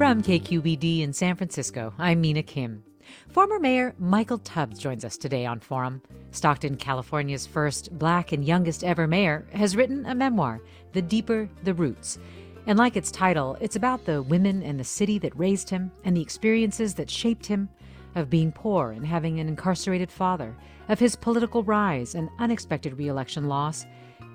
[0.00, 2.82] From KQED in San Francisco, I'm Mina Kim.
[3.28, 6.00] Former Mayor Michael Tubbs joins us today on Forum.
[6.30, 10.62] Stockton, California's first black and youngest ever mayor, has written a memoir,
[10.94, 12.18] The Deeper the Roots.
[12.66, 16.16] And like its title, it's about the women and the city that raised him and
[16.16, 17.68] the experiences that shaped him
[18.14, 20.56] of being poor and having an incarcerated father,
[20.88, 23.84] of his political rise and unexpected reelection loss,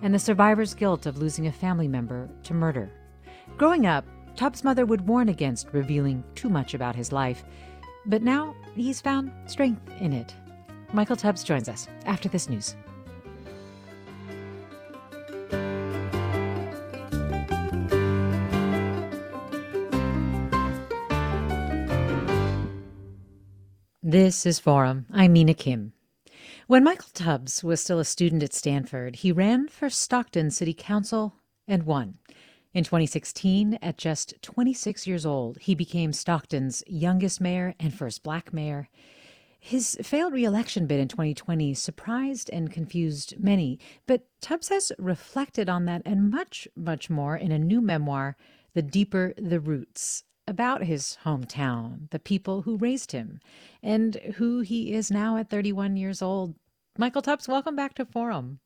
[0.04, 2.92] and the survivor's guilt of losing a family member to murder.
[3.58, 4.06] Growing up,
[4.36, 7.46] Tubbs' mother would warn against revealing too much about his life,
[8.06, 10.36] but now he's found strength in it.
[10.92, 12.76] Michael Tubbs joins us after this news.
[24.04, 25.08] This is Forum.
[25.12, 25.94] I'm Mina Kim.
[26.68, 31.36] When Michael Tubbs was still a student at Stanford, he ran for Stockton City Council
[31.68, 32.20] and won.
[32.76, 38.52] In 2016, at just 26 years old, he became Stockton's youngest mayor and first black
[38.52, 38.90] mayor.
[39.58, 45.86] His failed reelection bid in 2020 surprised and confused many, but Tubbs has reflected on
[45.86, 48.36] that and much, much more in a new memoir,
[48.74, 53.40] The Deeper the Roots, about his hometown, the people who raised him,
[53.82, 56.56] and who he is now at 31 years old.
[56.98, 58.60] Michael Tubbs, welcome back to Forum.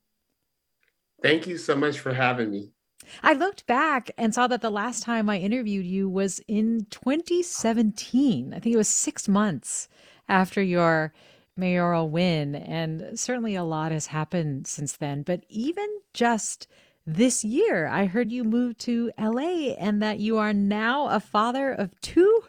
[1.22, 2.72] Thank you so much for having me.
[3.22, 8.52] I looked back and saw that the last time I interviewed you was in 2017.
[8.54, 9.88] I think it was six months
[10.28, 11.12] after your
[11.56, 12.54] mayoral win.
[12.54, 15.22] And certainly a lot has happened since then.
[15.22, 16.66] But even just
[17.06, 21.72] this year, I heard you moved to LA and that you are now a father
[21.72, 22.42] of two.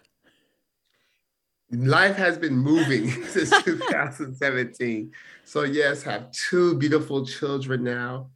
[1.72, 5.12] Life has been moving since 2017.
[5.46, 8.30] So, yes, have two beautiful children now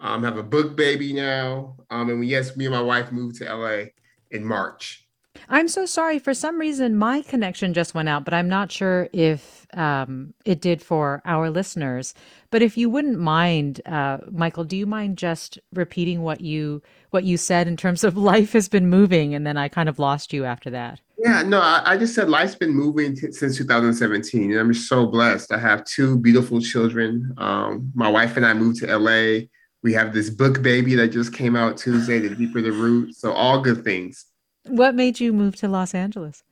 [0.00, 1.76] um, have a book baby now.
[1.90, 3.84] Um, and yes, me and my wife moved to LA
[4.30, 5.06] in March.
[5.48, 6.18] I'm so sorry.
[6.18, 10.60] For some reason, my connection just went out, but I'm not sure if um, it
[10.60, 12.14] did for our listeners.
[12.50, 17.24] But if you wouldn't mind, uh, Michael, do you mind just repeating what you what
[17.24, 20.32] you said in terms of life has been moving, and then I kind of lost
[20.32, 21.00] you after that.
[21.18, 24.88] Yeah, no, I, I just said life's been moving t- since 2017, and I'm just
[24.88, 25.52] so blessed.
[25.52, 27.34] I have two beautiful children.
[27.36, 29.46] Um, my wife and I moved to LA
[29.82, 33.14] we have this book baby that just came out Tuesday, The Deeper the Root.
[33.14, 34.26] So all good things.
[34.66, 36.42] What made you move to Los Angeles?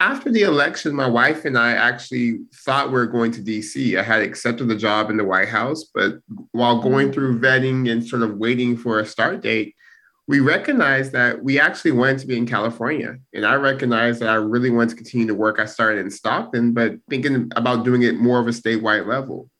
[0.00, 3.98] After the election, my wife and I actually thought we were going to DC.
[3.98, 6.20] I had accepted the job in the White House, but
[6.52, 7.14] while going mm.
[7.14, 9.74] through vetting and sort of waiting for a start date,
[10.26, 13.18] we recognized that we actually wanted to be in California.
[13.34, 16.72] And I recognized that I really wanted to continue the work I started in Stockton,
[16.72, 19.50] but thinking about doing it more of a statewide level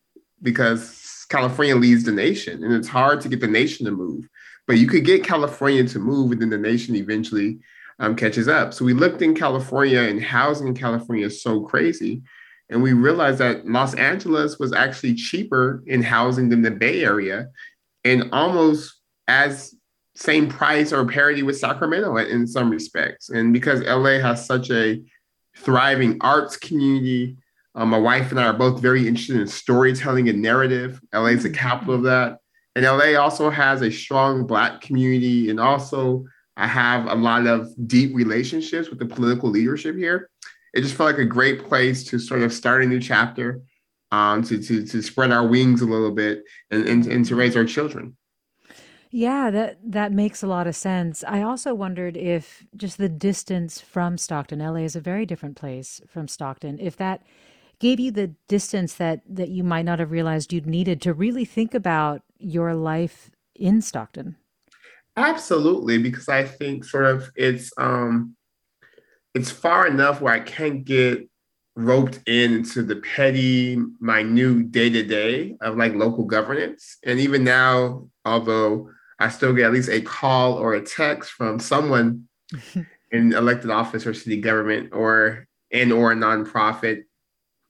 [0.42, 0.99] because
[1.30, 4.28] California leads the nation, and it's hard to get the nation to move.
[4.66, 7.60] But you could get California to move, and then the nation eventually
[7.98, 8.74] um, catches up.
[8.74, 12.22] So we looked in California, and housing in California is so crazy.
[12.68, 17.48] And we realized that Los Angeles was actually cheaper in housing than the Bay Area,
[18.04, 19.74] and almost as
[20.16, 23.30] same price or parity with Sacramento in some respects.
[23.30, 25.00] And because LA has such a
[25.56, 27.36] thriving arts community,
[27.74, 31.00] um, my wife and I are both very interested in storytelling and narrative.
[31.14, 32.38] LA is the capital of that.
[32.74, 35.50] And LA also has a strong Black community.
[35.50, 36.24] And also,
[36.56, 40.28] I have a lot of deep relationships with the political leadership here.
[40.74, 43.60] It just felt like a great place to sort of start a new chapter,
[44.12, 47.56] um, to, to, to spread our wings a little bit and, and, and to raise
[47.56, 48.16] our children.
[49.12, 51.24] Yeah, that that makes a lot of sense.
[51.26, 56.00] I also wondered if just the distance from Stockton, LA is a very different place
[56.06, 57.24] from Stockton, if that
[57.80, 61.44] gave you the distance that that you might not have realized you'd needed to really
[61.44, 64.36] think about your life in Stockton.
[65.16, 68.36] Absolutely, because I think sort of it's um
[69.34, 71.28] it's far enough where I can't get
[71.76, 76.98] roped in into the petty, minute day to day of like local governance.
[77.04, 81.58] And even now, although I still get at least a call or a text from
[81.58, 82.28] someone
[83.10, 87.02] in elected office or city government or in or a nonprofit.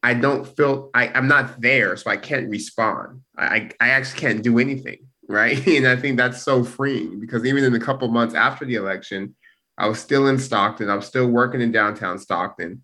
[0.02, 3.20] I don't feel I, I'm not there, so I can't respond.
[3.36, 5.66] I, I actually can't do anything, right?
[5.66, 9.34] And I think that's so freeing because even in a couple months after the election,
[9.76, 10.90] I was still in Stockton.
[10.90, 12.82] I was still working in downtown Stockton.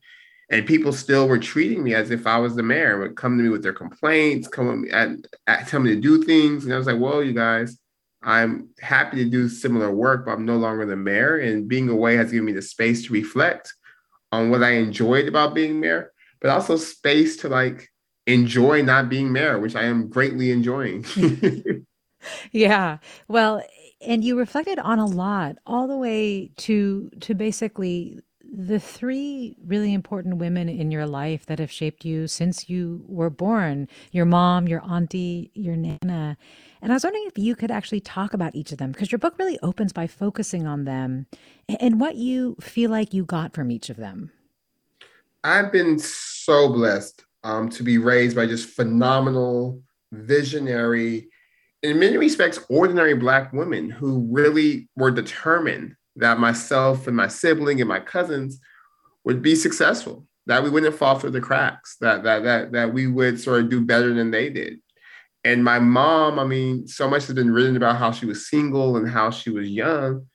[0.48, 3.42] And people still were treating me as if I was the mayor, would come to
[3.42, 5.26] me with their complaints, come and
[5.66, 6.64] tell me to do things.
[6.64, 7.76] And I was like, well, you guys,
[8.22, 11.38] I'm happy to do similar work, but I'm no longer the mayor.
[11.38, 13.72] And being away has given me the space to reflect
[14.32, 17.88] on what I enjoyed about being mayor, but also space to like
[18.26, 21.04] enjoy not being mayor, which I am greatly enjoying.
[22.52, 22.98] yeah.
[23.28, 23.62] Well,
[24.00, 28.20] and you reflected on a lot all the way to to basically
[28.52, 33.28] the three really important women in your life that have shaped you since you were
[33.28, 36.36] born your mom, your auntie, your nana.
[36.80, 39.18] And I was wondering if you could actually talk about each of them because your
[39.18, 41.26] book really opens by focusing on them
[41.80, 44.30] and what you feel like you got from each of them.
[45.46, 51.28] I've been so blessed um, to be raised by just phenomenal, visionary,
[51.84, 57.80] in many respects, ordinary Black women who really were determined that myself and my sibling
[57.80, 58.58] and my cousins
[59.24, 63.06] would be successful, that we wouldn't fall through the cracks, that that that that we
[63.06, 64.80] would sort of do better than they did.
[65.44, 68.96] And my mom, I mean, so much has been written about how she was single
[68.96, 70.26] and how she was young,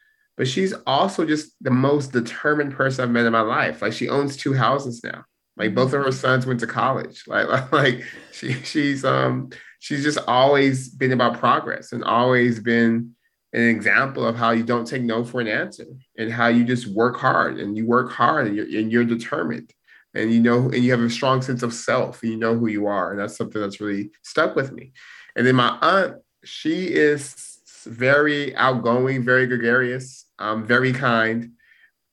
[0.42, 3.80] but she's also just the most determined person I've met in my life.
[3.80, 5.24] Like she owns two houses now.
[5.56, 7.26] Like both of her sons went to college.
[7.28, 13.12] Like like she she's um she's just always been about progress and always been
[13.54, 15.86] an example of how you don't take no for an answer
[16.18, 19.72] and how you just work hard and you work hard and you're, and you're determined
[20.16, 22.66] and you know and you have a strong sense of self and you know who
[22.66, 24.92] you are and that's something that's really stuck with me
[25.36, 31.52] and then my aunt she is very outgoing very gregarious um, very kind.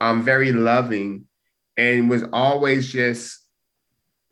[0.01, 1.25] Um, very loving.
[1.77, 3.45] And was always just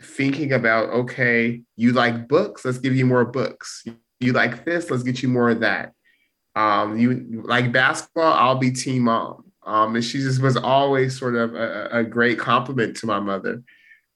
[0.00, 2.64] thinking about okay you like books?
[2.64, 3.84] Let's give you more books.
[4.20, 4.90] You like this?
[4.90, 5.93] Let's get you more of that.
[6.54, 9.44] Um, you like basketball, I'll be team mom.
[9.64, 13.62] Um, and she just was always sort of a, a great compliment to my mother.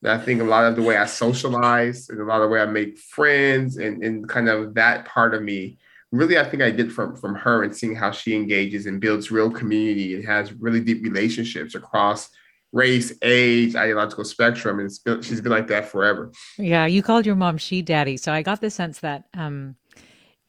[0.02, 2.54] And I think a lot of the way I socialize and a lot of the
[2.54, 5.78] way I make friends and, and kind of that part of me,
[6.12, 9.30] really, I think I did from, from her and seeing how she engages and builds
[9.30, 12.28] real community and has really deep relationships across
[12.72, 14.80] race, age, ideological spectrum.
[14.80, 16.32] And been, she's been like that forever.
[16.58, 16.86] Yeah.
[16.86, 18.16] You called your mom she daddy.
[18.16, 19.76] So I got the sense that, um,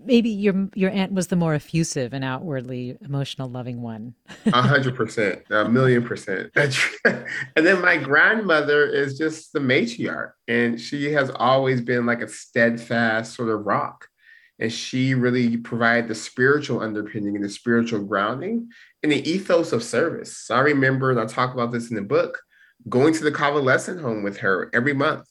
[0.05, 4.13] maybe your your aunt was the more effusive and outwardly emotional loving one
[4.47, 10.79] a hundred percent a million percent and then my grandmother is just the matriarch and
[10.79, 14.07] she has always been like a steadfast sort of rock
[14.61, 18.69] and she really provided the spiritual underpinning and the spiritual grounding
[19.03, 22.01] and the ethos of service so i remember and i talk about this in the
[22.01, 22.39] book
[22.87, 25.27] going to the convalescent home with her every month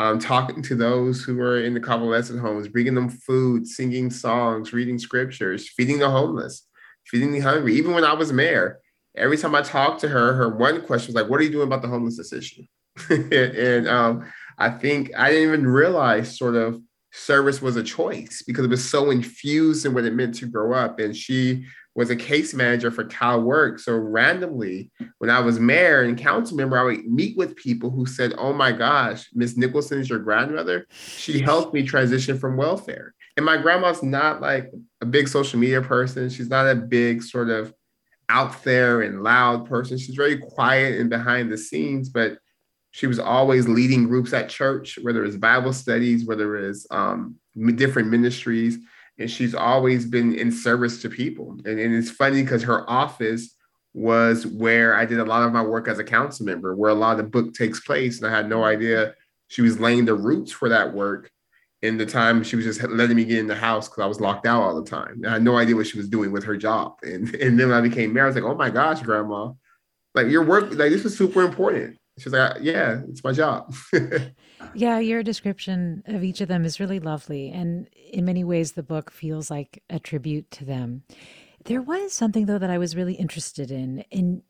[0.00, 4.72] um, talking to those who are in the convalescent homes, bringing them food, singing songs,
[4.72, 6.66] reading scriptures, feeding the homeless,
[7.06, 7.74] feeding the hungry.
[7.74, 8.80] Even when I was mayor,
[9.14, 11.66] every time I talked to her, her one question was like, "What are you doing
[11.66, 12.62] about the homelessness issue?"
[13.10, 16.80] and um, I think I didn't even realize sort of
[17.12, 20.72] service was a choice because it was so infused in what it meant to grow
[20.74, 20.98] up.
[21.00, 21.64] And she
[21.94, 23.80] was a case manager for Cal Work.
[23.80, 28.06] So randomly, when I was mayor and council member, I would meet with people who
[28.06, 30.86] said, "Oh my gosh, Miss Nicholson is your grandmother.
[30.90, 35.82] She helped me transition from welfare." And my grandma's not like a big social media
[35.82, 36.30] person.
[36.30, 37.74] She's not a big sort of
[38.28, 39.98] out there and loud person.
[39.98, 42.38] She's very quiet and behind the scenes, but
[42.90, 47.36] she was always leading groups at church, whether it's Bible studies, whether it's um,
[47.76, 48.78] different ministries
[49.20, 51.52] and she's always been in service to people.
[51.64, 53.54] And, and it's funny because her office
[53.92, 56.94] was where I did a lot of my work as a council member, where a
[56.94, 58.18] lot of the book takes place.
[58.18, 59.14] And I had no idea
[59.48, 61.30] she was laying the roots for that work
[61.82, 64.20] in the time she was just letting me get in the house because I was
[64.20, 65.22] locked out all the time.
[65.26, 66.96] I had no idea what she was doing with her job.
[67.02, 69.52] And, and then when I became mayor, I was like, oh my gosh, grandma,
[70.14, 71.98] like your work, like this was super important.
[72.20, 73.74] She's like, yeah, it's my job.
[74.74, 77.50] yeah, your description of each of them is really lovely.
[77.50, 81.02] And in many ways, the book feels like a tribute to them.
[81.64, 84.04] There was something, though, that I was really interested in.
[84.10, 84.42] In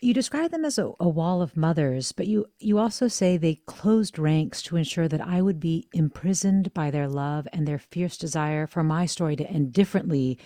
[0.00, 3.60] you describe them as a, a, wall of mothers, but you, you also say they
[3.66, 8.18] closed ranks to ensure that I would be imprisoned by their love and their fierce
[8.18, 10.38] desire for my story to end differently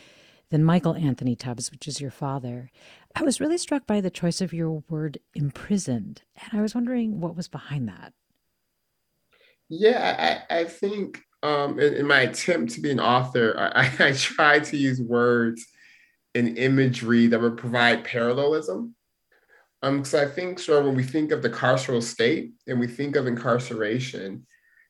[0.50, 2.70] than Michael Anthony Tubbs, which is your father.
[3.14, 7.20] I was really struck by the choice of your word imprisoned, and I was wondering
[7.20, 8.12] what was behind that.
[9.68, 14.12] Yeah, I, I think um, in, in, my attempt to be an author, I, I
[14.12, 15.66] tried to use words
[16.34, 18.94] and imagery that would provide parallelism.
[19.82, 23.14] Um, because I think of when we think of the carceral state and we think
[23.14, 24.46] of incarceration,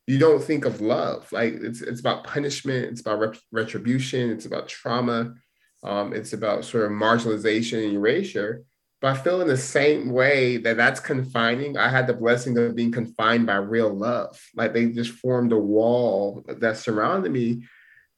[0.06, 1.30] you don't think of love.
[1.30, 5.34] Like it's it's about punishment, it's about retribution, it's about trauma,
[5.82, 8.64] um, it's about sort of marginalization and erasure.
[9.00, 11.76] But I feel in the same way that that's confining.
[11.76, 14.40] I had the blessing of being confined by real love.
[14.56, 17.62] Like they just formed a wall that surrounded me.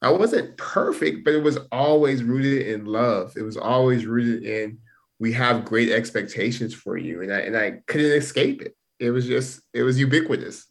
[0.01, 3.33] I wasn't perfect, but it was always rooted in love.
[3.37, 4.79] It was always rooted in
[5.21, 8.75] we have great expectations for you, and I and I couldn't escape it.
[8.99, 10.65] It was just it was ubiquitous.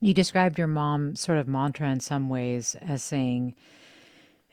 [0.00, 3.54] You described your mom sort of mantra in some ways as saying,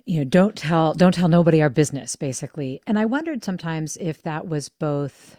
[0.05, 2.81] you know don't tell don't tell nobody our business basically.
[2.85, 5.37] And i wondered sometimes if that was both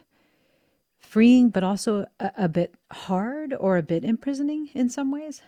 [1.01, 5.43] freeing but also a, a bit hard or a bit imprisoning in some ways?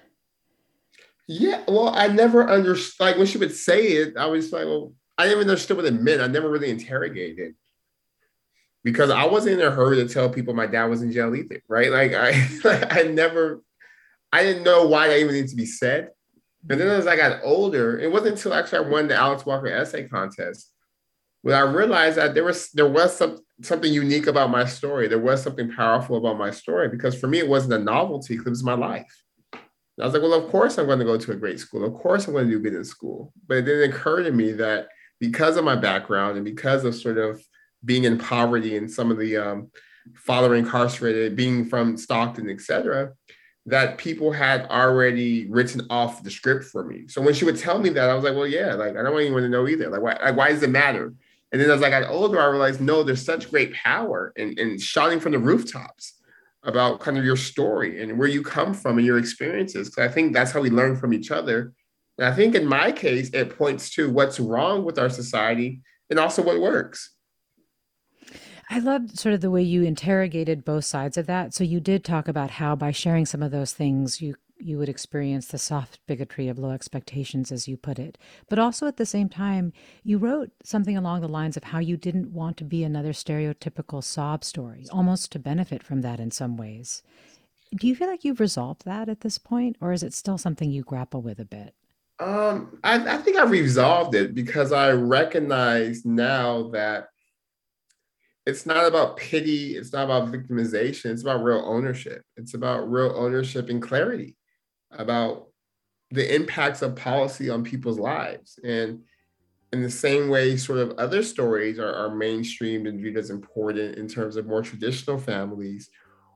[1.27, 4.93] Yeah well i never understood like when she would say it i was like well
[5.19, 6.21] i never understood what it meant.
[6.21, 7.55] I never really interrogated
[8.85, 11.63] because i wasn't in a hurry to tell people my dad was in jail either
[11.69, 11.91] right?
[11.91, 13.63] Like i i never
[14.33, 16.11] i didn't know why that even needed to be said
[16.69, 19.69] and then as I got older, it wasn't until actually I won the Alex Walker
[19.69, 20.73] essay contest
[21.43, 25.07] when I realized that there was there was some something unique about my story.
[25.07, 28.49] There was something powerful about my story because for me it wasn't a novelty because
[28.49, 29.23] it was my life.
[29.53, 29.63] And
[30.03, 31.85] I was like, well, of course I'm going to go to a great school.
[31.85, 33.33] Of course I'm going to do business school.
[33.47, 34.89] But it didn't occur to me that
[35.21, 37.41] because of my background and because of sort of
[37.85, 39.71] being in poverty and some of the um,
[40.17, 43.13] father incarcerated, being from Stockton, et cetera,
[43.67, 47.09] that people had already written off the script for me.
[47.09, 49.13] So when she would tell me that, I was like, well, yeah, like I don't
[49.13, 49.91] want anyone to know either.
[49.91, 51.13] Like, why, like, why does it matter?
[51.53, 54.79] And then as I got older, I realized, no, there's such great power in, in
[54.79, 56.15] shouting from the rooftops
[56.63, 59.89] about kind of your story and where you come from and your experiences.
[59.89, 61.73] Because I think that's how we learn from each other.
[62.19, 65.81] And I think in my case, it points to what's wrong with our society
[66.11, 67.16] and also what works.
[68.69, 71.55] I loved sort of the way you interrogated both sides of that.
[71.55, 74.89] So you did talk about how by sharing some of those things you you would
[74.89, 78.17] experience the soft bigotry of low expectations as you put it.
[78.49, 81.99] But also at the same time, you wrote something along the lines of how you
[81.99, 86.57] didn't want to be another stereotypical sob story, almost to benefit from that in some
[86.57, 87.03] ways.
[87.79, 90.71] Do you feel like you've resolved that at this point or is it still something
[90.71, 91.75] you grapple with a bit?
[92.19, 97.09] Um, I, I think I've resolved it because I recognize now that
[98.47, 99.77] it's not about pity.
[99.77, 101.07] It's not about victimization.
[101.07, 102.23] It's about real ownership.
[102.37, 104.37] It's about real ownership and clarity
[104.93, 105.49] about
[106.13, 108.59] the impacts of policy on people's lives.
[108.63, 109.01] And
[109.73, 113.99] in the same way, sort of other stories are, are mainstreamed and viewed as important
[113.99, 115.91] in terms of more traditional families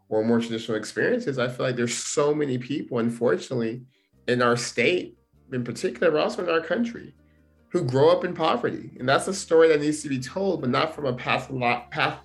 [0.08, 1.38] or more traditional experiences.
[1.38, 3.82] I feel like there's so many people, unfortunately,
[4.26, 5.16] in our state
[5.52, 7.14] in particular, but also in our country,
[7.70, 8.90] who grow up in poverty.
[8.98, 12.18] And that's a story that needs to be told, but not from a patholo- path,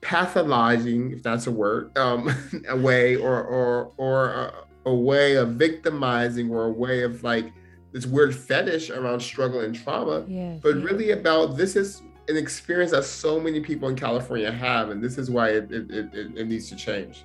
[0.00, 2.34] pathologizing, if that's a word, um,
[2.68, 4.54] a way or, or, or a,
[4.86, 7.52] a way of victimizing or a way of like
[7.92, 10.84] this weird fetish around struggle and trauma, yes, but yes.
[10.84, 15.18] really about this is an experience that so many people in California have, and this
[15.18, 17.24] is why it, it, it, it needs to change.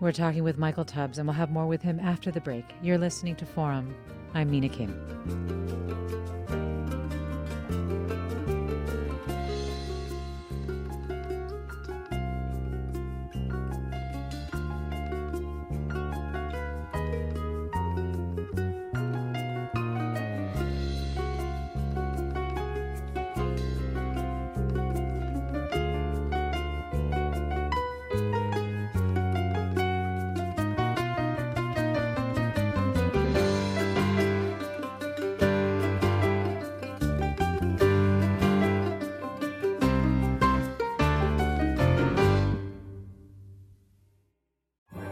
[0.00, 2.64] We're talking with Michael Tubbs, and we'll have more with him after the break.
[2.82, 3.94] You're listening to Forum.
[4.32, 5.54] I'm Mina Kim.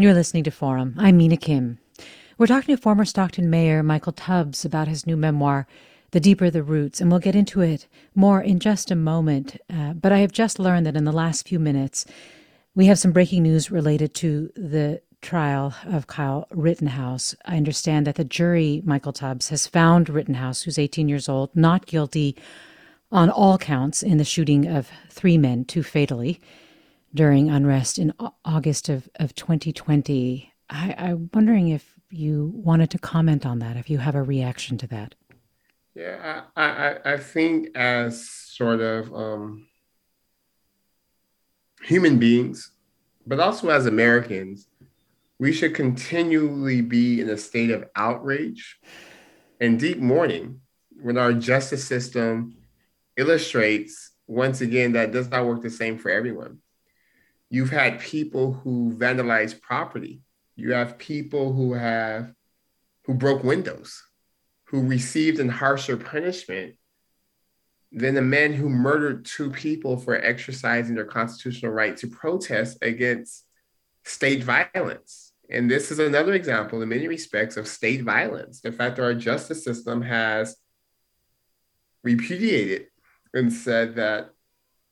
[0.00, 0.94] You're listening to Forum.
[0.96, 1.80] I'm Mina Kim.
[2.38, 5.66] We're talking to former Stockton Mayor Michael Tubbs about his new memoir,
[6.12, 9.60] The Deeper the Roots, and we'll get into it more in just a moment.
[9.68, 12.06] Uh, but I have just learned that in the last few minutes,
[12.76, 17.34] we have some breaking news related to the trial of Kyle Rittenhouse.
[17.44, 21.86] I understand that the jury, Michael Tubbs, has found Rittenhouse, who's 18 years old, not
[21.86, 22.36] guilty
[23.10, 26.40] on all counts in the shooting of three men, two fatally
[27.14, 28.12] during unrest in
[28.44, 30.52] August of, of 2020.
[30.70, 34.78] I, I'm wondering if you wanted to comment on that, if you have a reaction
[34.78, 35.14] to that.
[35.94, 39.66] Yeah, I, I, I think as sort of um,
[41.82, 42.70] human beings,
[43.26, 44.68] but also as Americans,
[45.38, 48.78] we should continually be in a state of outrage
[49.60, 50.60] and deep mourning
[51.00, 52.56] when our justice system
[53.16, 56.58] illustrates once again that does not work the same for everyone.
[57.50, 60.22] You've had people who vandalized property.
[60.56, 62.32] You have people who have
[63.04, 64.02] who broke windows,
[64.64, 66.74] who received a harsher punishment
[67.90, 73.46] than the men who murdered two people for exercising their constitutional right to protest against
[74.04, 75.32] state violence.
[75.50, 78.60] And this is another example, in many respects, of state violence.
[78.60, 80.56] The fact that our justice system has
[82.04, 82.88] repudiated
[83.32, 84.30] and said that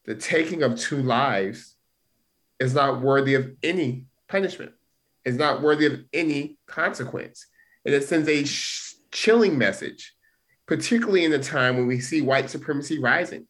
[0.07, 1.76] the taking of two lives
[2.59, 4.73] is not worthy of any punishment,
[5.25, 7.47] is not worthy of any consequence.
[7.85, 10.15] And it sends a sh- chilling message,
[10.67, 13.47] particularly in a time when we see white supremacy rising,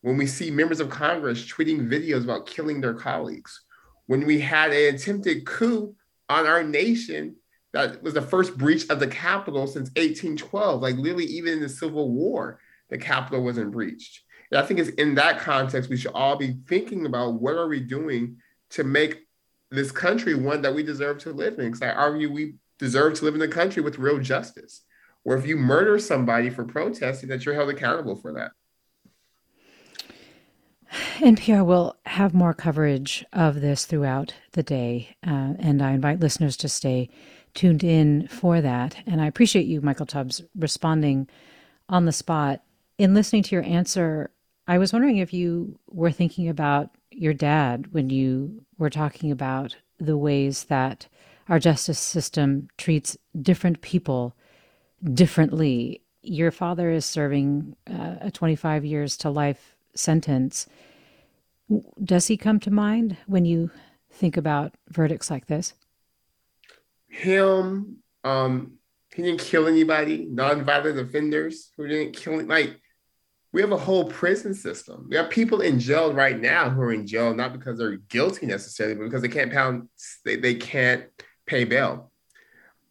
[0.00, 3.62] when we see members of Congress tweeting videos about killing their colleagues,
[4.06, 5.94] when we had an attempted coup
[6.28, 7.36] on our nation
[7.72, 10.82] that was the first breach of the Capitol since 1812.
[10.82, 14.22] Like literally, even in the Civil War, the Capitol wasn't breached.
[14.52, 17.66] And I think it's in that context we should all be thinking about what are
[17.66, 18.36] we doing
[18.70, 19.26] to make
[19.70, 21.64] this country one that we deserve to live in.
[21.64, 24.82] Because I argue we deserve to live in a country with real justice,
[25.22, 28.52] where if you murder somebody for protesting, that you're held accountable for that.
[31.16, 36.58] NPR will have more coverage of this throughout the day, uh, and I invite listeners
[36.58, 37.08] to stay
[37.54, 38.96] tuned in for that.
[39.06, 41.26] And I appreciate you, Michael Tubbs, responding
[41.88, 42.62] on the spot.
[42.98, 44.30] In listening to your answer,
[44.66, 49.76] I was wondering if you were thinking about your dad when you were talking about
[49.98, 51.08] the ways that
[51.48, 54.36] our justice system treats different people
[55.12, 56.02] differently.
[56.22, 60.66] Your father is serving uh, a 25 years to life sentence.
[62.02, 63.70] Does he come to mind when you
[64.10, 65.74] think about verdicts like this?
[67.08, 68.74] Him, um,
[69.14, 72.80] he didn't kill anybody, non-violent offenders who didn't kill like
[73.52, 75.06] we have a whole prison system.
[75.10, 78.46] We have people in jail right now who are in jail not because they're guilty
[78.46, 79.88] necessarily, but because they can't pound,
[80.24, 81.04] they, they can't
[81.46, 82.10] pay bail.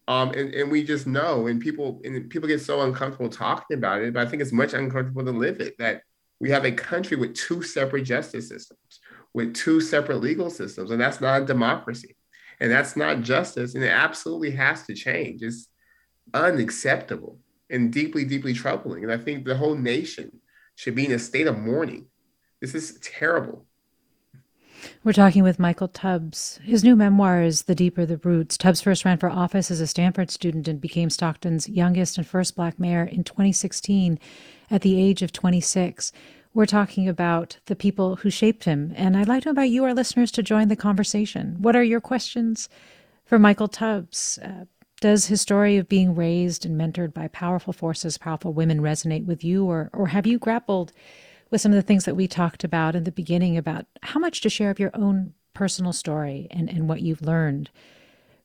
[0.08, 4.02] Um, and, and we just know, and people and people get so uncomfortable talking about
[4.02, 6.02] it, but I think it's much uncomfortable to live it that
[6.40, 9.00] we have a country with two separate justice systems,
[9.34, 12.16] with two separate legal systems, and that's not a democracy,
[12.60, 15.44] and that's not justice, and it absolutely has to change.
[15.44, 15.68] It's
[16.34, 19.04] unacceptable and deeply, deeply troubling.
[19.04, 20.41] And I think the whole nation
[20.82, 22.08] should be in a state of mourning.
[22.60, 23.68] This is terrible.
[25.04, 26.60] We're talking with Michael Tubbs.
[26.64, 28.58] His new memoir is The Deeper the Roots.
[28.58, 32.56] Tubbs first ran for office as a Stanford student and became Stockton's youngest and first
[32.56, 34.18] black mayor in 2016
[34.72, 36.12] at the age of 26.
[36.52, 39.94] We're talking about the people who shaped him, and I'd like to invite you, our
[39.94, 41.58] listeners, to join the conversation.
[41.60, 42.70] What are your questions
[43.24, 44.40] for Michael Tubbs?
[44.44, 44.66] Uh,
[45.02, 49.44] does his story of being raised and mentored by powerful forces, powerful women resonate with
[49.44, 50.94] you, or, or have you grappled
[51.50, 54.40] with some of the things that we talked about in the beginning about how much
[54.42, 57.70] to share of your own personal story and, and what you've learned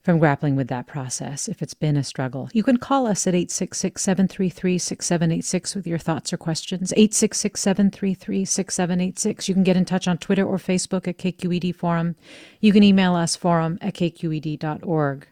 [0.03, 2.49] from grappling with that process if it's been a struggle.
[2.53, 6.92] You can call us at 866 733 6786 with your thoughts or questions.
[6.92, 9.49] 866 733 6786.
[9.49, 12.16] You can get in touch on Twitter or Facebook at KQED Forum.
[12.61, 15.27] You can email us forum at kqed.org.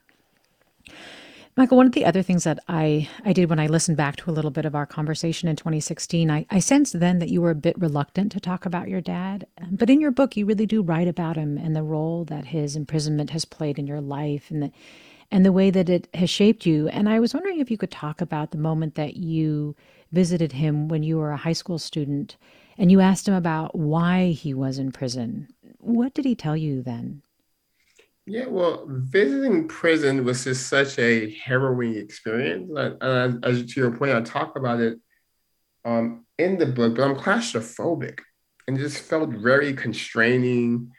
[1.56, 4.30] Michael, one of the other things that I, I did when I listened back to
[4.30, 7.52] a little bit of our conversation in 2016, I, I sensed then that you were
[7.52, 9.46] a bit reluctant to talk about your dad.
[9.60, 12.46] Um, but in your book, you really do write about him and the role that
[12.46, 14.72] his imprisonment has played in your life and the,
[15.30, 16.88] and the way that it has shaped you.
[16.88, 19.76] And I was wondering if you could talk about the moment that you
[20.10, 22.36] visited him when you were a high school student
[22.76, 25.46] and you asked him about why he was in prison.
[25.78, 27.22] What did he tell you then?
[28.26, 32.70] Yeah, well, visiting prison was just such a harrowing experience.
[33.00, 34.98] And as to your point, I talk about it
[35.84, 38.20] um, in the book, but I'm claustrophobic
[38.66, 40.90] and just felt very constraining.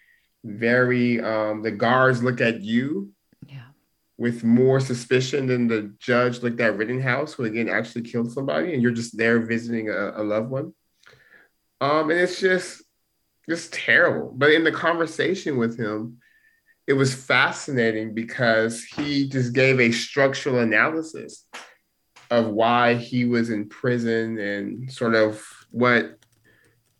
[0.47, 3.09] Very, um, the guards look at you
[3.47, 3.69] yeah.
[4.19, 8.83] with more suspicion than the judge looked at Rittenhouse, who again actually killed somebody, and
[8.83, 10.75] you're just there visiting a, a loved one.
[11.81, 12.83] Um, and it's just,
[13.49, 14.31] just terrible.
[14.35, 16.19] But in the conversation with him,
[16.87, 21.47] it was fascinating because he just gave a structural analysis
[22.29, 26.19] of why he was in prison and sort of what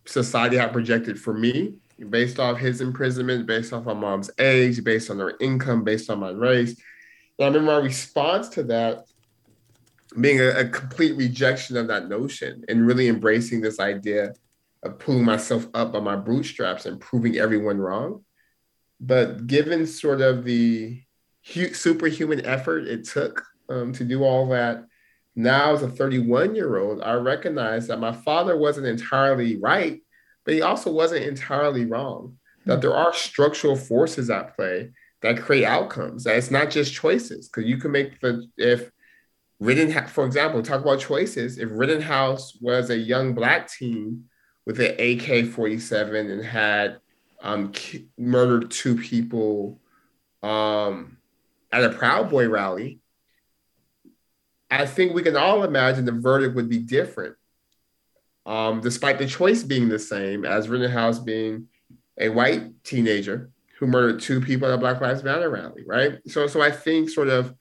[0.05, 1.75] society had projected for me
[2.09, 6.19] based off his imprisonment, based off my mom's age, based on her income, based on
[6.19, 6.75] my race.
[7.39, 9.05] And I remember my response to that
[10.19, 14.33] being a, a complete rejection of that notion and really embracing this idea
[14.83, 18.23] of pulling myself up by my bootstraps and proving everyone wrong.
[19.05, 20.99] But given sort of the
[21.53, 24.85] hu- superhuman effort it took um, to do all that,
[25.35, 30.01] now as a 31 year old, I recognize that my father wasn't entirely right,
[30.43, 32.37] but he also wasn't entirely wrong.
[32.65, 34.89] That there are structural forces at play
[35.21, 36.23] that create outcomes.
[36.23, 38.89] That it's not just choices, because you can make the if
[39.59, 41.59] Rittenhouse, for example, talk about choices.
[41.59, 44.25] If Rittenhouse was a young black teen
[44.65, 46.97] with an AK 47 and had
[47.45, 47.71] um,
[48.17, 49.79] murdered two people
[50.41, 51.17] um,
[51.71, 52.99] at a Proud Boy rally,
[54.71, 57.35] I think we can all imagine the verdict would be different,
[58.47, 61.67] um, despite the choice being the same as Rittenhouse being
[62.19, 66.17] a white teenager who murdered two people at a Black Lives Matter rally, right?
[66.27, 67.53] So, so I think sort of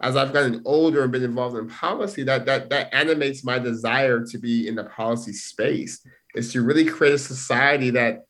[0.00, 4.24] as I've gotten older and been involved in policy, that that that animates my desire
[4.26, 8.27] to be in the policy space is to really create a society that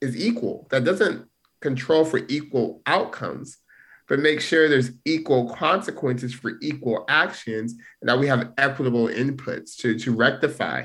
[0.00, 1.26] is equal, that doesn't
[1.60, 3.58] control for equal outcomes,
[4.08, 9.76] but make sure there's equal consequences for equal actions and that we have equitable inputs
[9.76, 10.84] to, to rectify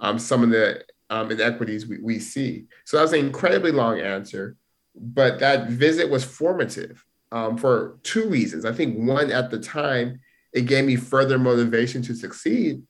[0.00, 2.66] um, some of the um, inequities we, we see.
[2.84, 4.56] So that was an incredibly long answer,
[4.94, 8.64] but that visit was formative um, for two reasons.
[8.64, 10.20] I think one, at the time,
[10.52, 12.82] it gave me further motivation to succeed.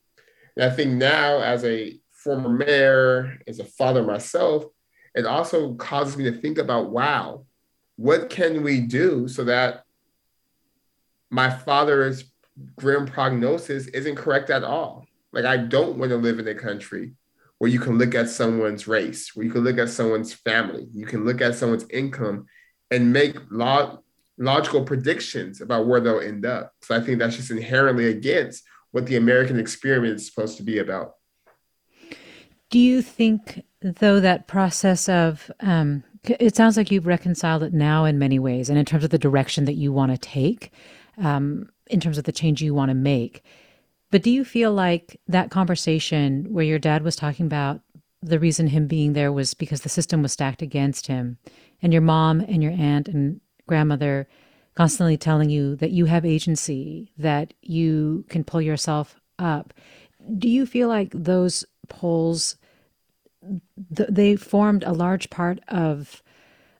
[0.57, 4.65] And I think now, as a former mayor, as a father myself,
[5.17, 7.47] it also causes me to think about wow,
[7.97, 9.85] what can we do so that
[11.31, 12.25] my father's
[12.77, 15.07] grim prognosis isn't correct at all?
[15.33, 17.15] Like, I don't want to live in a country
[17.59, 21.07] where you can look at someone's race, where you can look at someone's family, you
[21.07, 22.47] can look at someone's income
[22.91, 24.03] and make log-
[24.39, 26.73] logical predictions about where they'll end up.
[26.83, 30.79] So I think that's just inherently against what the American experiment is supposed to be
[30.79, 31.15] about.
[32.71, 33.63] Do you think,
[33.95, 38.69] though, that process of um, it sounds like you've reconciled it now in many ways,
[38.69, 40.73] and in terms of the direction that you want to take,
[41.19, 43.43] um, in terms of the change you want to make.
[44.11, 47.81] But do you feel like that conversation where your dad was talking about
[48.23, 51.39] the reason him being there was because the system was stacked against him,
[51.83, 54.27] and your mom and your aunt and grandmother
[54.75, 59.73] constantly telling you that you have agency, that you can pull yourself up?
[60.39, 62.57] Do you feel like those polls
[63.95, 66.23] th- they formed a large part of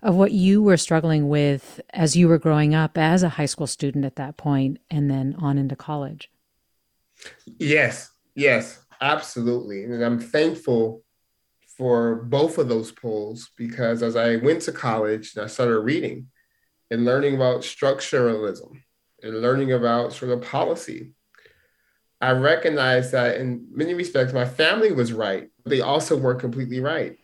[0.03, 3.67] of what you were struggling with as you were growing up as a high school
[3.67, 6.31] student at that point and then on into college.
[7.47, 9.85] Yes yes absolutely.
[9.85, 11.03] And i'm thankful
[11.77, 16.29] for both of those polls because as i went to college and i started reading
[16.91, 18.81] and learning about structuralism
[19.23, 21.13] and learning about sort of policy
[22.27, 25.49] I recognized that in many respects, my family was right.
[25.63, 27.17] But they also weren't completely right.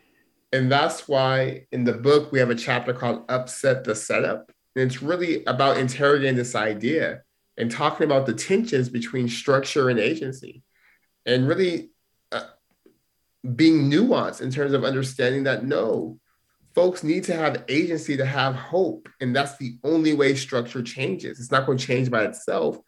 [0.53, 4.53] And that's why in the book, we have a chapter called Upset the Setup.
[4.77, 7.23] And it's really about interrogating this idea
[7.59, 10.63] and talking about the tensions between structure and agency
[11.27, 11.91] and really
[12.31, 12.51] uh,
[13.57, 16.21] being nuanced in terms of understanding that no,
[16.77, 19.09] folks need to have agency to have hope.
[19.21, 21.41] And that's the only way structure changes.
[21.41, 22.79] It's not going to change by itself.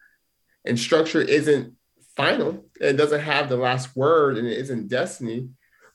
[0.65, 1.73] And structure isn't
[2.15, 5.49] final, it doesn't have the last word, and it isn't destiny.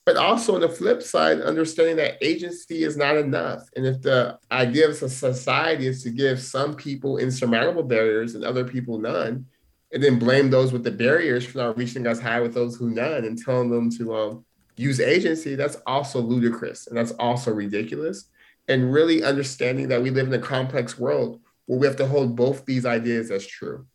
[0.06, 3.68] But also on the flip side, understanding that agency is not enough.
[3.76, 8.64] And if the idea of society is to give some people insurmountable barriers and other
[8.64, 9.46] people none,
[9.92, 12.90] and then blame those with the barriers for not reaching as high with those who
[12.90, 14.44] none and telling them to um,
[14.76, 18.28] use agency, that's also ludicrous and that's also ridiculous.
[18.68, 22.36] And really understanding that we live in a complex world where we have to hold
[22.36, 23.86] both these ideas as true.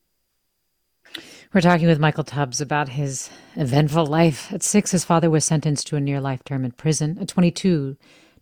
[1.53, 4.51] We're talking with Michael Tubbs about his eventful life.
[4.51, 7.17] At six, his father was sentenced to a near life term in prison.
[7.21, 7.95] At 22,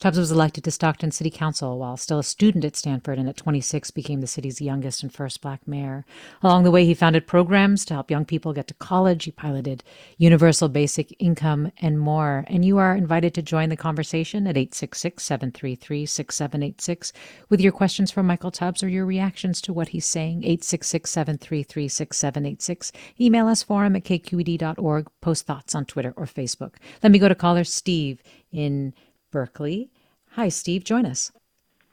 [0.03, 3.37] Tubbs was elected to Stockton City Council while still a student at Stanford and at
[3.37, 6.03] 26 became the city's youngest and first black mayor.
[6.41, 9.23] Along the way, he founded programs to help young people get to college.
[9.23, 9.81] He piloted
[10.17, 12.43] universal basic income and more.
[12.47, 17.13] And you are invited to join the conversation at 866 733 6786
[17.47, 20.39] with your questions for Michael Tubbs or your reactions to what he's saying.
[20.39, 22.91] 866 733 6786.
[23.21, 25.07] Email us forum at kqed.org.
[25.21, 26.73] Post thoughts on Twitter or Facebook.
[27.01, 28.93] Let me go to caller Steve in
[29.33, 29.89] Berkeley.
[30.33, 30.85] Hi, Steve.
[30.85, 31.31] Join us.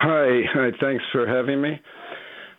[0.00, 0.42] Hi.
[0.54, 0.70] Hi.
[0.80, 1.80] Thanks for having me.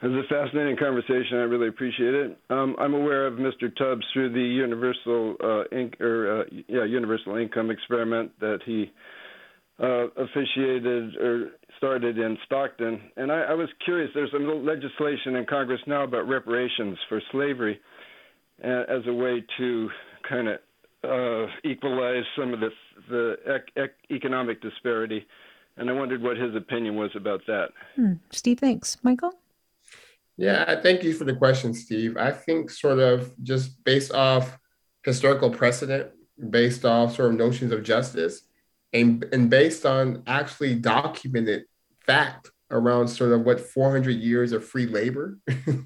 [0.02, 1.38] It was a fascinating conversation.
[1.38, 2.38] I really appreciate it.
[2.50, 3.74] Um, I'm aware of Mr.
[3.78, 8.92] Tubbs through the universal uh, or uh, yeah universal income experiment that he
[9.80, 13.00] uh, officiated or started in Stockton.
[13.18, 14.10] And I, I was curious.
[14.16, 17.80] There's some legislation in Congress now about reparations for slavery
[18.64, 19.90] uh, as a way to
[20.28, 20.58] kind of
[21.04, 22.70] uh, equalize some of the
[23.10, 25.26] the ec- ec- economic disparity,
[25.78, 27.70] and I wondered what his opinion was about that.
[27.96, 28.14] Hmm.
[28.30, 29.34] Steve, thanks, Michael.
[30.38, 32.18] Yeah, thank you for the question, Steve.
[32.18, 34.58] I think sort of just based off
[35.04, 36.12] historical precedent,
[36.50, 38.42] based off sort of notions of justice,
[38.94, 41.66] and and based on actually documented
[42.06, 45.38] fact around sort of what 400 years of free labor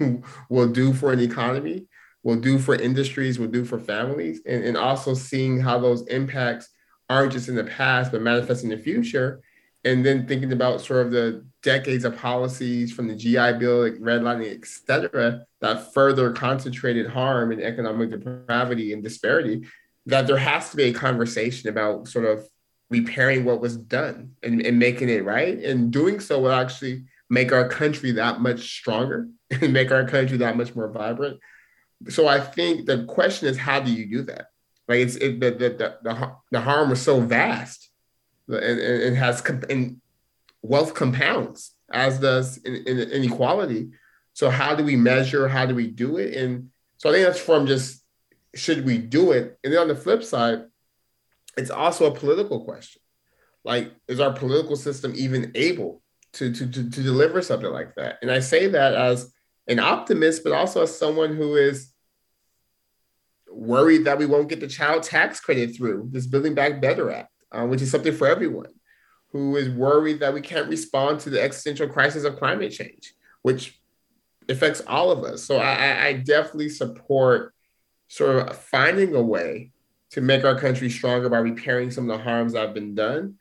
[0.50, 1.88] will do for an economy
[2.26, 6.70] will do for industries, will do for families, and, and also seeing how those impacts
[7.08, 9.42] aren't just in the past, but manifest in the future.
[9.86, 13.94] And then thinking about sort of the decades of policies from the GI Bill, like
[14.00, 19.68] redlining, et cetera, that further concentrated harm and economic depravity and disparity,
[20.08, 22.44] that there has to be a conversation about sort of
[22.90, 25.60] repairing what was done and, and making it right.
[25.60, 30.38] And doing so will actually make our country that much stronger and make our country
[30.38, 31.40] that much more vibrant
[32.10, 34.48] so I think the question is, how do you do that?
[34.88, 37.90] Like it's it, the, the, the, the, the harm is so vast
[38.48, 40.00] and, it has and
[40.62, 43.92] wealth compounds as does in, in, inequality.
[44.34, 45.48] So how do we measure?
[45.48, 46.36] How do we do it?
[46.36, 48.04] And so I think that's from just
[48.54, 49.58] should we do it?
[49.64, 50.66] And then on the flip side,
[51.58, 53.02] it's also a political question.
[53.64, 56.02] Like, is our political system even able
[56.34, 58.20] to, to, to, to deliver something like that?
[58.22, 59.34] And I say that as
[59.68, 61.92] an optimist, but also as someone who is
[63.50, 67.32] worried that we won't get the child tax credit through this Building Back Better Act,
[67.52, 68.74] uh, which is something for everyone,
[69.32, 73.80] who is worried that we can't respond to the existential crisis of climate change, which
[74.50, 75.44] affects all of us.
[75.44, 77.54] So I, I definitely support
[78.08, 79.72] sort of finding a way
[80.12, 83.36] to make our country stronger by repairing some of the harms that have been done.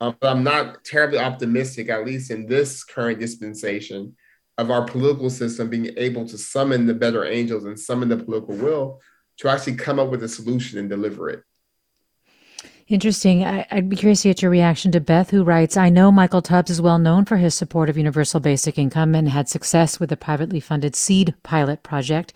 [0.00, 4.16] Um, but I'm not terribly optimistic, at least in this current dispensation,
[4.60, 8.54] of our political system being able to summon the better angels and summon the political
[8.54, 9.00] will
[9.38, 11.42] to actually come up with a solution and deliver it.
[12.86, 13.42] Interesting.
[13.44, 16.42] I, would be curious to get your reaction to Beth, who writes I know Michael
[16.42, 20.10] Tubbs is well known for his support of universal basic income and had success with
[20.10, 22.34] the privately funded SEED pilot project.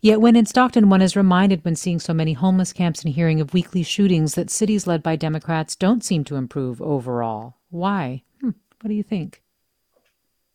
[0.00, 3.40] Yet, when in Stockton, one is reminded when seeing so many homeless camps and hearing
[3.40, 7.58] of weekly shootings that cities led by Democrats don't seem to improve overall.
[7.70, 8.24] Why?
[8.40, 8.50] Hmm.
[8.80, 9.42] What do you think?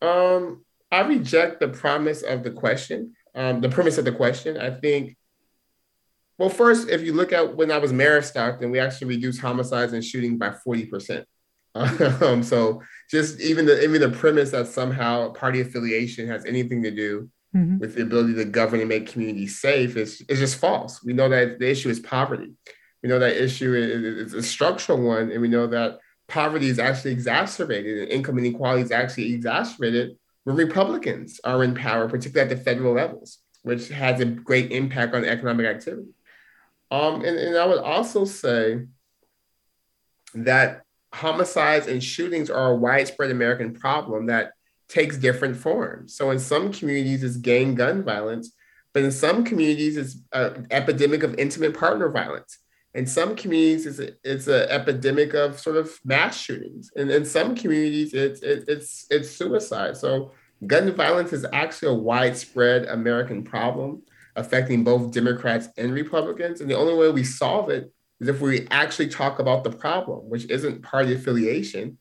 [0.02, 4.58] Um, I reject the promise of the question, um, the premise of the question.
[4.58, 5.18] I think,
[6.38, 9.42] well, first, if you look at when I was mayor of Stockton, we actually reduced
[9.42, 11.26] homicides and shooting by 40%.
[11.76, 16.90] Um, so just even the even the premise that somehow party affiliation has anything to
[16.90, 17.78] do mm-hmm.
[17.78, 21.04] with the ability to govern and make communities safe is, is just false.
[21.04, 22.54] We know that the issue is poverty.
[23.04, 26.80] We know that issue is, is a structural one, and we know that poverty is
[26.80, 32.58] actually exacerbated and income inequality is actually exacerbated when Republicans are in power, particularly at
[32.58, 36.08] the federal levels, which has a great impact on economic activity.
[36.90, 38.86] Um, and, and I would also say
[40.36, 40.84] that
[41.14, 44.54] homicides and shootings are a widespread American problem that
[44.88, 46.16] takes different forms.
[46.16, 48.54] So in some communities, it's gang gun violence,
[48.94, 52.58] but in some communities, it's an epidemic of intimate partner violence.
[52.94, 57.26] In some communities, it's a, it's an epidemic of sort of mass shootings, and in
[57.26, 59.98] some communities, it's it, it's it's suicide.
[59.98, 60.32] So
[60.66, 64.02] gun violence is actually a widespread American problem
[64.36, 66.62] affecting both Democrats and Republicans.
[66.62, 70.30] And the only way we solve it is if we actually talk about the problem,
[70.30, 71.98] which isn't party affiliation.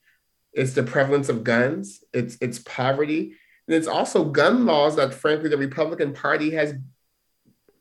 [0.53, 3.35] It's the prevalence of guns, it's it's poverty,
[3.69, 6.75] and it's also gun laws that frankly the Republican Party has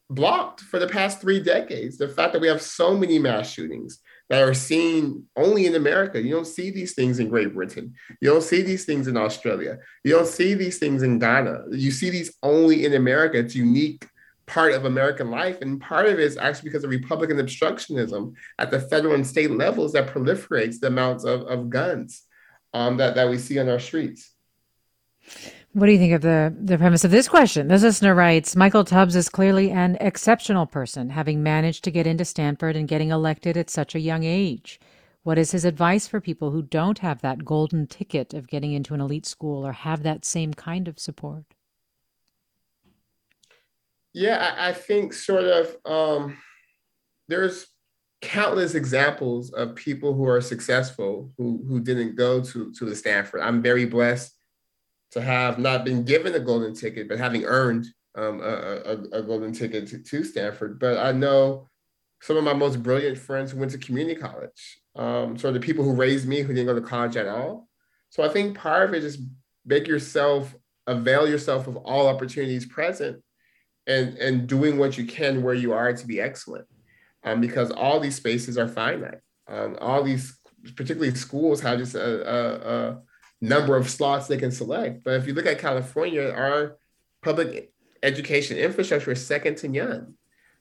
[0.10, 1.98] blocked for the past three decades.
[1.98, 6.22] The fact that we have so many mass shootings that are seen only in America.
[6.22, 7.94] You don't see these things in Great Britain.
[8.22, 9.78] You don't see these things in Australia.
[10.04, 11.66] You don't see these things in Ghana.
[11.72, 13.38] You see these only in America.
[13.38, 14.08] It's unique
[14.48, 15.62] part of American life.
[15.62, 19.52] And part of it is actually because of Republican obstructionism at the federal and state
[19.52, 22.24] levels that proliferates the amounts of, of guns
[22.74, 24.32] um, that, that we see on our streets.
[25.76, 27.68] What do you think of the, the premise of this question?
[27.68, 32.24] This listener writes Michael Tubbs is clearly an exceptional person, having managed to get into
[32.24, 34.80] Stanford and getting elected at such a young age.
[35.24, 38.94] What is his advice for people who don't have that golden ticket of getting into
[38.94, 41.44] an elite school or have that same kind of support?
[44.14, 46.38] Yeah, I, I think sort of um,
[47.28, 47.68] there's
[48.22, 53.42] countless examples of people who are successful who who didn't go to to the Stanford.
[53.42, 54.32] I'm very blessed
[55.16, 59.24] to have not been given a golden ticket, but having earned um, a, a, a,
[59.24, 60.78] golden ticket to, to, Stanford.
[60.78, 61.70] But I know
[62.22, 64.82] some of my most brilliant friends who went to community college.
[64.94, 67.70] Um, so the people who raised me who didn't go to college at all.
[68.10, 69.28] So I think part of it is just
[69.66, 70.54] make yourself
[70.86, 73.24] avail yourself of all opportunities present
[73.88, 76.68] and and doing what you can where you are to be excellent
[77.24, 80.38] um, because all these spaces are finite um, all these
[80.76, 83.02] particularly schools have just a, a, a
[83.42, 85.04] number of slots they can select.
[85.04, 86.78] But if you look at California, our
[87.22, 87.72] public
[88.04, 90.14] education infrastructure is second to none.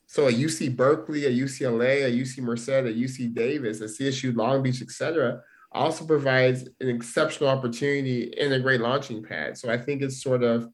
[0.06, 4.62] So a UC Berkeley, a UCLA, a UC Merced, a UC Davis, a CSU Long
[4.62, 5.40] Beach, et cetera,
[5.72, 9.56] also provides an exceptional opportunity and a great launching pad.
[9.56, 10.68] So I think it's sort of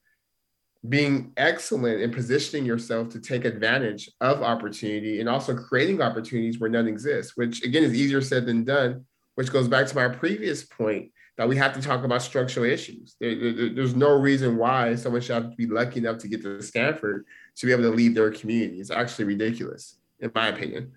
[0.88, 6.70] being excellent in positioning yourself to take advantage of opportunity and also creating opportunities where
[6.70, 10.64] none exists, which again is easier said than done, which goes back to my previous
[10.64, 13.16] point that we have to talk about structural issues.
[13.18, 16.42] There, there, there's no reason why someone should have to be lucky enough to get
[16.42, 17.24] to Stanford
[17.56, 18.78] to be able to leave their community.
[18.78, 20.92] It's actually ridiculous, in my opinion.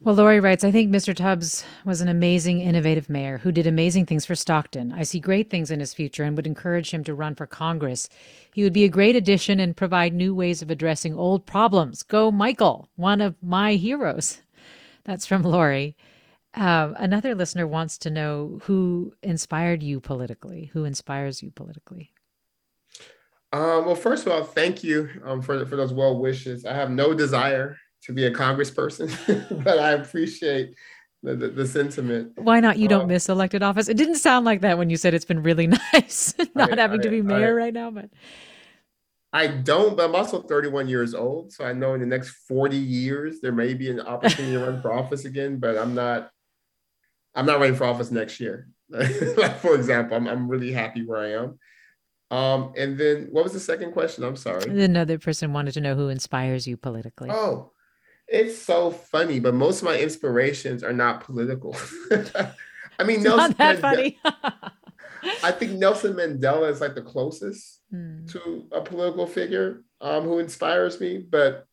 [0.00, 1.12] Well, Lori writes, I think Mr.
[1.12, 4.92] Tubbs was an amazing, innovative mayor who did amazing things for Stockton.
[4.92, 8.08] I see great things in his future and would encourage him to run for Congress.
[8.54, 12.04] He would be a great addition and provide new ways of addressing old problems.
[12.04, 14.40] Go, Michael, one of my heroes.
[15.02, 15.96] That's from Lori.
[16.54, 20.70] Uh, another listener wants to know who inspired you politically.
[20.74, 22.12] Who inspires you politically?
[23.52, 26.64] Um, well, first of all, thank you um, for for those well wishes.
[26.64, 29.10] I have no desire to be a congressperson,
[29.64, 30.74] but I appreciate
[31.22, 32.32] the, the, the, sentiment.
[32.36, 32.78] Why not?
[32.78, 33.88] You don't um, miss elected office.
[33.88, 37.00] It didn't sound like that when you said it's been really nice not I, having
[37.00, 38.10] I, to be mayor I, right now, but.
[39.34, 41.52] I don't, but I'm also 31 years old.
[41.54, 44.82] So I know in the next 40 years, there may be an opportunity to run
[44.82, 46.30] for office again, but I'm not
[47.34, 48.68] I'm not running for office next year.
[48.88, 51.58] like for example, I'm I'm really happy where I am.
[52.30, 54.24] Um, and then what was the second question?
[54.24, 54.64] I'm sorry.
[54.84, 57.28] Another person wanted to know who inspires you politically.
[57.30, 57.72] Oh,
[58.26, 61.76] it's so funny, but most of my inspirations are not political.
[62.98, 64.20] I mean, Nelson not that Mandela, funny.
[65.42, 68.24] I think Nelson Mandela is like the closest hmm.
[68.26, 71.18] to a political figure um, who inspires me.
[71.18, 71.66] But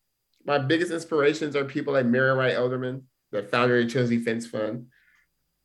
[0.46, 4.48] my biggest inspirations are people like Marian Wright Edelman, the founder of the Children's Defense
[4.48, 4.88] Fund,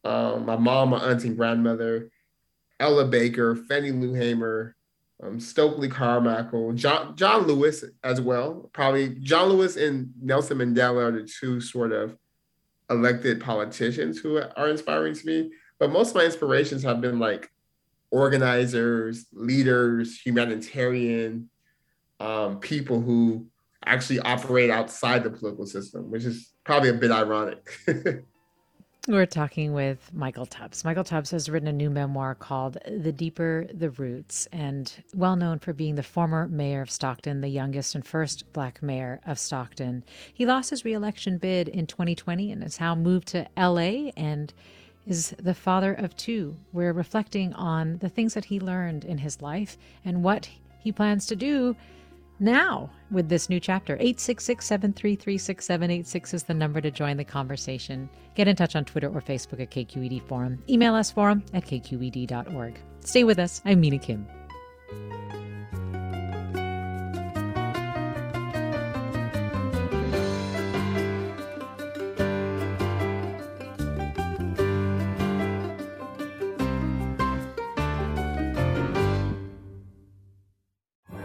[0.05, 2.11] um, my mom, my auntie, and grandmother,
[2.81, 4.77] Ella Baker, Fannie Lou Hamer,
[5.23, 8.69] um, Stokely Carmichael, John, John Lewis as well.
[8.73, 12.17] Probably John Lewis and Nelson Mandela are the two sort of
[12.90, 15.51] elected politicians who are inspiring to me.
[15.79, 17.51] But most of my inspirations have been like
[18.11, 21.49] organizers, leaders, humanitarian
[22.21, 23.47] um, people who
[23.85, 27.79] actually operate outside the political system, which is probably a bit ironic.
[29.07, 30.83] We're talking with Michael Tubbs.
[30.83, 35.59] Michael Tubbs has written a new memoir called The Deeper the Roots, and well known
[35.59, 40.05] for being the former mayor of Stockton, the youngest and first black mayor of Stockton.
[40.33, 44.55] He lost his reelection bid in 2020 and has now moved to LA and
[45.07, 46.57] is the father of two.
[46.72, 51.26] We're reflecting on the things that he learned in his life and what he plans
[51.26, 51.76] to do
[52.41, 53.95] now with this new chapter.
[53.95, 58.09] 866 733 6786 is the number to join the conversation.
[58.35, 60.62] Get in touch on Twitter or Facebook at KQED Forum.
[60.68, 62.78] Email us forum at kqed.org.
[63.01, 63.62] Stay with us.
[63.64, 64.26] I'm Mina Kim.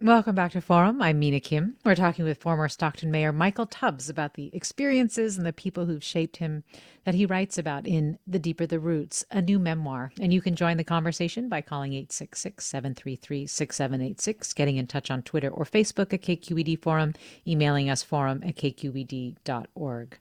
[0.00, 1.02] Welcome back to Forum.
[1.02, 1.74] I'm Mina Kim.
[1.84, 6.04] We're talking with former Stockton Mayor Michael Tubbs about the experiences and the people who've
[6.04, 6.62] shaped him
[7.02, 10.12] that he writes about in The Deeper the Roots, a new memoir.
[10.20, 15.22] And you can join the conversation by calling 866 733 6786, getting in touch on
[15.22, 20.18] Twitter or Facebook at KQED Forum, emailing us forum at kqed.org.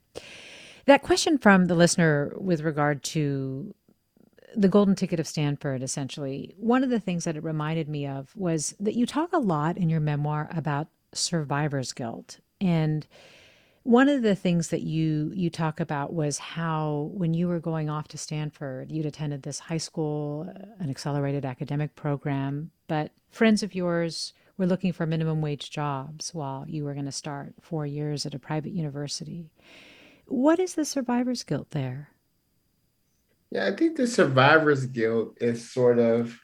[0.88, 3.76] That question from the listener with regard to
[4.56, 8.36] the golden ticket of Stanford, essentially, one of the things that it reminded me of
[8.36, 12.40] was that you talk a lot in your memoir about survivor's guilt.
[12.62, 13.06] And
[13.84, 17.90] one of the things that you you talk about was how when you were going
[17.90, 23.64] off to Stanford, you'd attended this high school, uh, an accelerated academic program, but friends
[23.64, 27.86] of yours were looking for minimum wage jobs while you were going to start 4
[27.86, 29.46] years at a private university.
[30.26, 32.10] What is the survivor's guilt there?
[33.52, 36.38] Yeah, I think the survivor's guilt is sort of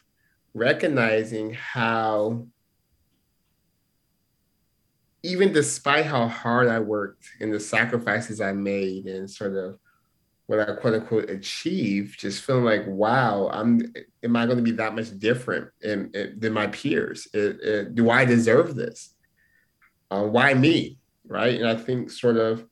[0.53, 2.47] recognizing how,
[5.21, 9.79] even despite how hard I worked and the sacrifices I made and sort of
[10.45, 13.81] what I quote unquote achieved, just feeling like, wow, I'm
[14.23, 17.27] am I going to be that much different in, in, than my peers?
[17.33, 19.13] It, it, do I deserve this?
[20.09, 20.99] Uh, why me?
[21.25, 21.59] Right.
[21.59, 22.65] And I think sort of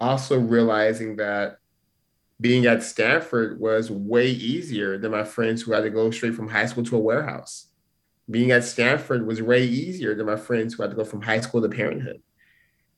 [0.00, 1.57] also realizing that
[2.40, 6.48] being at Stanford was way easier than my friends who had to go straight from
[6.48, 7.66] high school to a warehouse.
[8.30, 11.40] Being at Stanford was way easier than my friends who had to go from high
[11.40, 12.22] school to parenthood.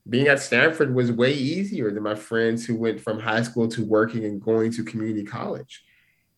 [0.09, 3.85] Being at Stanford was way easier than my friends who went from high school to
[3.85, 5.85] working and going to community college.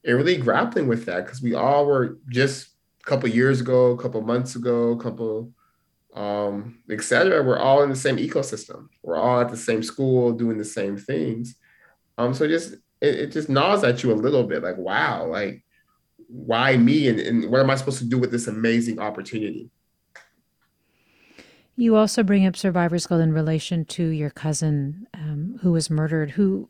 [0.05, 2.69] And really grappling with that because we all were just
[3.01, 5.53] a couple years ago, a couple months ago, a couple
[6.15, 8.89] um, et cetera, we're all in the same ecosystem.
[9.03, 11.55] We're all at the same school doing the same things.
[12.19, 15.63] Um, so just it, it just gnaws at you a little bit like, wow, like,
[16.29, 17.09] why me?
[17.09, 19.71] And, and what am I supposed to do with this amazing opportunity?
[21.77, 26.31] You also bring up survivor's guilt in relation to your cousin um, who was murdered,
[26.31, 26.69] who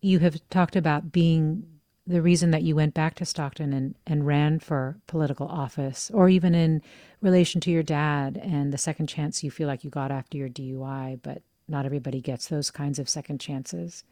[0.00, 1.64] you have talked about being
[2.06, 6.28] the reason that you went back to Stockton and, and ran for political office, or
[6.28, 6.82] even in
[7.20, 10.48] relation to your dad and the second chance you feel like you got after your
[10.48, 14.04] DUI, but not everybody gets those kinds of second chances.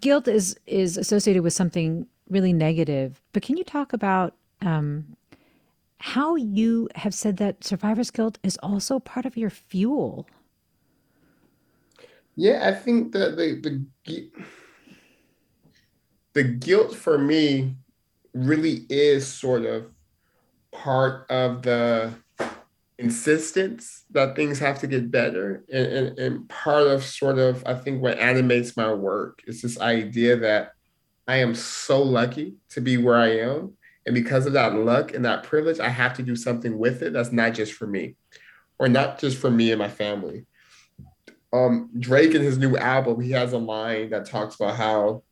[0.00, 5.16] Guilt is is associated with something really negative, but can you talk about um,
[5.98, 10.26] how you have said that survivor's guilt is also part of your fuel?
[12.36, 13.60] Yeah, I think that the
[14.04, 14.30] the
[16.32, 17.76] the guilt for me
[18.32, 19.90] really is sort of
[20.72, 22.14] part of the
[23.00, 25.64] insistence that things have to get better.
[25.72, 29.80] And, and, and, part of sort of, I think, what animates my work is this
[29.80, 30.72] idea that
[31.26, 33.72] I am so lucky to be where I am.
[34.06, 37.12] And because of that luck and that privilege, I have to do something with it
[37.12, 38.16] that's not just for me
[38.78, 40.46] or not just for me and my family.
[41.52, 45.22] Um, Drake in his new album, he has a line that talks about how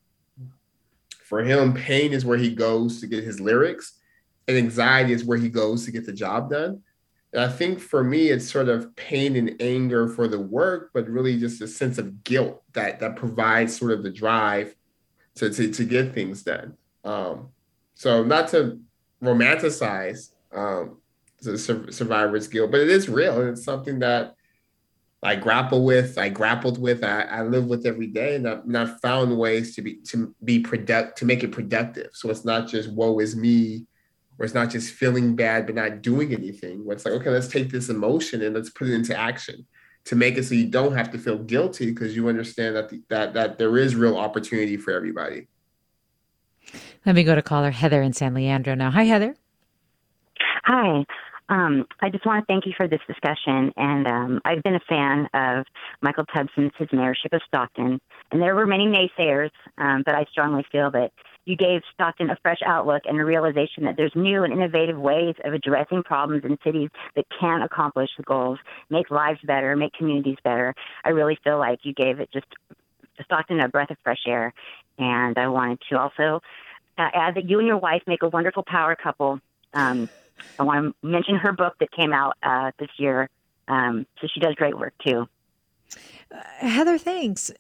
[1.29, 3.99] for him, pain is where he goes to get his lyrics,
[4.47, 6.83] and anxiety is where he goes to get the job done.
[7.37, 11.39] I think for me, it's sort of pain and anger for the work, but really
[11.39, 14.75] just a sense of guilt that that provides sort of the drive
[15.37, 16.77] to to, to get things done.
[17.05, 17.49] Um,
[17.95, 18.81] so not to
[19.23, 20.99] romanticize um,
[21.43, 24.35] the survivor's guilt, but it is real, it's something that
[25.23, 28.79] I grapple with, I grappled with, I, I live with every day, and I've, and
[28.79, 32.11] I've found ways to be to be product to make it productive.
[32.13, 33.87] So it's not just woe is me
[34.39, 36.85] where it's not just feeling bad but not doing anything.
[36.85, 39.67] Where it's like, okay, let's take this emotion and let's put it into action
[40.05, 43.03] to make it so you don't have to feel guilty because you understand that the,
[43.09, 45.49] that that there is real opportunity for everybody.
[47.05, 48.93] Let me go to caller Heather in San Leandro now.
[48.93, 49.35] Hi, Heather.
[50.65, 51.05] Hi.
[51.49, 53.73] Um, I just want to thank you for this discussion.
[53.77, 55.65] And um, I've been a fan of
[56.01, 58.01] Michael Tubbs since his mayorship of Stockton.
[58.31, 61.11] And there were many naysayers, um, but I strongly feel that
[61.49, 65.35] you gave Stockton a fresh outlook and a realization that there's new and innovative ways
[65.45, 68.59] of addressing problems in cities that can accomplish the goals,
[68.91, 70.75] make lives better, make communities better.
[71.05, 72.47] I really feel like you gave it just
[73.25, 74.53] Stockton a breath of fresh air.
[74.99, 76.43] And I wanted to also
[76.99, 79.41] uh, add that you and your wife make a wonderful power couple.
[79.73, 80.09] Um,
[80.59, 83.31] I want to mention her book that came out uh, this year.
[83.69, 85.29] Um, so she does great work too.
[86.31, 87.51] Uh, Heather, thanks.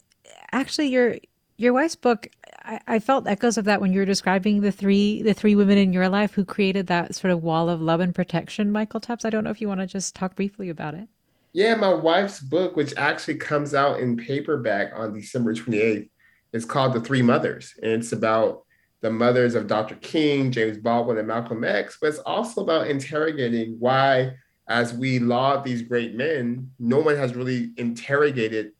[0.52, 1.16] Actually, your
[1.56, 2.28] your wife's book,
[2.68, 5.78] I, I, felt echoes of that when you were describing the three the three women
[5.78, 8.70] in your life who created that sort of wall of love and protection.
[8.70, 9.24] Michael Tubbs.
[9.24, 11.08] I don't know if you want to just talk briefly about it.
[11.54, 16.10] Yeah, my wife's book, which actually comes out in paperback on December 28th,
[16.52, 17.74] is called The Three Mothers.
[17.82, 18.64] And it's about
[19.00, 19.94] the mothers of Dr.
[19.96, 24.34] King, James Baldwin, and Malcolm X, but it's also about interrogating why,
[24.68, 28.72] as we laud these great men, no one has really interrogated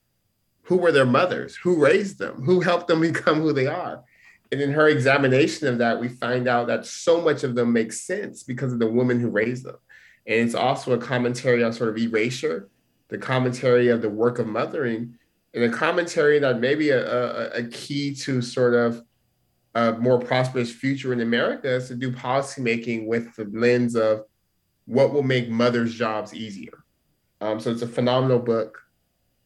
[0.69, 4.05] who were their mothers, who raised them, who helped them become who they are.
[4.53, 8.03] And in her examination of that, we find out that so much of them makes
[8.03, 9.77] sense because of the woman who raised them.
[10.27, 12.69] And it's also a commentary on sort of erasure,
[13.09, 15.15] the commentary of the work of mothering,
[15.55, 19.03] and a commentary that maybe a, a, a key to sort of
[19.75, 24.25] a more prosperous future in America is to do policymaking with the lens of
[24.85, 26.85] what will make mothers' jobs easier.
[27.41, 28.79] Um, so it's a phenomenal book.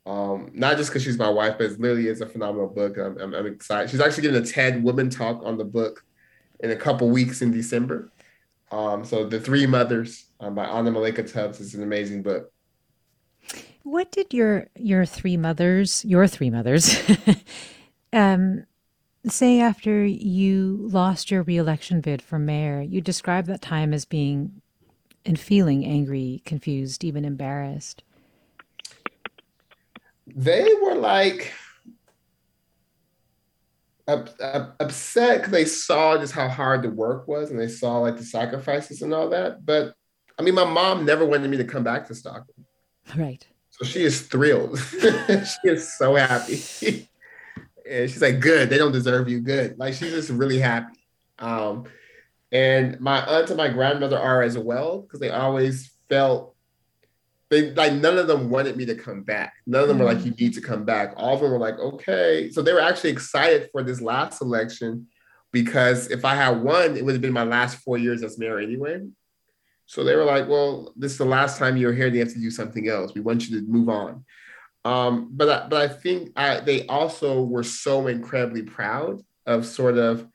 [0.04, 2.96] Um, not just because she's my wife, but it literally is a phenomenal book.
[2.96, 3.88] I'm, I'm, I'm, excited.
[3.88, 6.04] She's actually giving a TED Women Talk on the book
[6.60, 8.10] in a couple weeks in December.
[8.72, 12.52] Um, so The Three Mothers um, by Anna Malaika Tubbs is an amazing book.
[13.84, 17.00] What did your your three mothers, your three mothers,
[18.12, 18.64] um,
[19.26, 24.62] say after you lost your reelection bid for mayor, you described that time as being
[25.24, 28.02] and feeling angry, confused, even embarrassed.
[30.26, 31.52] They were like
[34.06, 37.98] up, up, upset because they saw just how hard the work was and they saw
[37.98, 39.64] like the sacrifices and all that.
[39.64, 39.94] But
[40.38, 42.64] I mean, my mom never wanted me to come back to Stockton.
[43.16, 43.46] Right.
[43.70, 44.78] So she is thrilled.
[45.00, 47.08] she is so happy.
[47.84, 49.40] And she's like, good, they don't deserve you.
[49.40, 49.76] Good.
[49.76, 50.98] Like she's just really happy.
[51.38, 51.84] Um,
[52.52, 56.51] and my aunt and my grandmother are as well, because they always felt
[57.52, 59.52] they like none of them wanted me to come back.
[59.66, 61.12] None of them were like, you need to come back.
[61.18, 62.50] All of them were like, okay.
[62.50, 65.06] So they were actually excited for this last election
[65.52, 68.58] because if I had won, it would have been my last four years as mayor
[68.58, 69.02] anyway.
[69.84, 72.08] So they were like, well, this is the last time you're here.
[72.08, 73.12] They have to do something else.
[73.12, 74.24] We want you to move on.
[74.86, 79.98] Um, but I, but I think I, they also were so incredibly proud of sort
[79.98, 80.26] of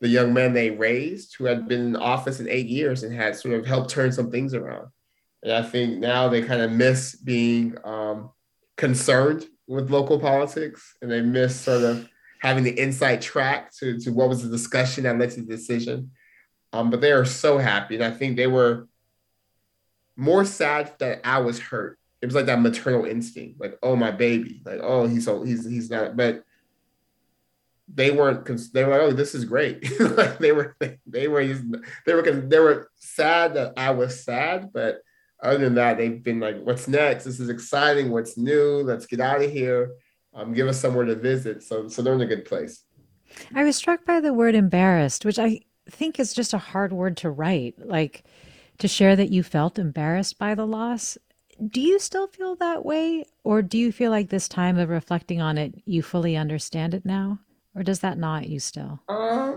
[0.00, 3.36] the young men they raised who had been in office in eight years and had
[3.36, 4.88] sort of helped turn some things around.
[5.42, 8.30] And I think now they kind of miss being um,
[8.76, 12.08] concerned with local politics and they miss sort of
[12.40, 16.10] having the inside track to, to what was the discussion that led to the decision.
[16.72, 17.96] Um, but they are so happy.
[17.96, 18.88] And I think they were
[20.16, 24.12] more sad that I was hurt it was like that maternal instinct, like oh my
[24.12, 26.44] baby, like oh he's so he's he's not, but
[27.92, 28.46] they weren't.
[28.72, 30.00] They were like oh this is great.
[30.00, 31.44] like they were they were
[32.06, 35.00] they were they were sad that I was sad, but
[35.42, 37.24] other than that, they've been like what's next?
[37.24, 38.10] This is exciting.
[38.10, 38.82] What's new?
[38.82, 39.92] Let's get out of here.
[40.34, 41.62] Um, give us somewhere to visit.
[41.62, 42.84] So so they're in a good place.
[43.54, 47.16] I was struck by the word embarrassed, which I think is just a hard word
[47.18, 47.74] to write.
[47.78, 48.24] Like
[48.78, 51.18] to share that you felt embarrassed by the loss
[51.68, 55.40] do you still feel that way or do you feel like this time of reflecting
[55.40, 57.38] on it you fully understand it now
[57.74, 59.54] or does that not you still uh,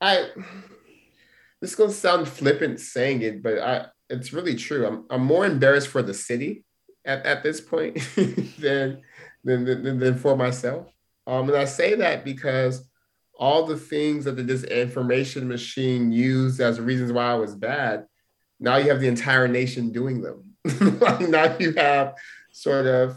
[0.00, 0.28] i
[1.60, 4.86] this is going to sound flippant saying it but i it's really true.
[4.86, 6.64] I'm, I'm more embarrassed for the city
[7.04, 7.98] at, at this point
[8.58, 9.02] than,
[9.44, 10.88] than, than than for myself.
[11.26, 12.86] Um and i say that because
[13.38, 18.06] all the things that the disinformation machine used as reasons why i was bad
[18.60, 20.44] now you have the entire nation doing them.
[21.30, 22.14] Now you have
[22.52, 23.16] sort of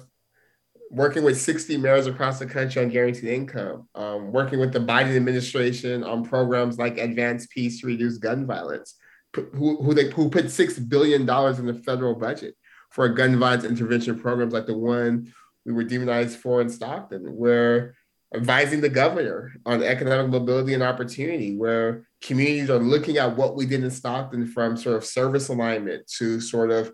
[0.89, 5.15] working with 60 mayors across the country on guaranteed income, um, working with the Biden
[5.15, 8.95] administration on programs like Advance Peace to reduce gun violence,
[9.35, 12.55] who, who, they, who put $6 billion in the federal budget
[12.91, 15.33] for gun violence intervention programs like the one
[15.65, 17.95] we were demonized for in Stockton, where
[18.35, 23.65] advising the governor on economic mobility and opportunity, where communities are looking at what we
[23.65, 26.91] did in Stockton from sort of service alignment to sort of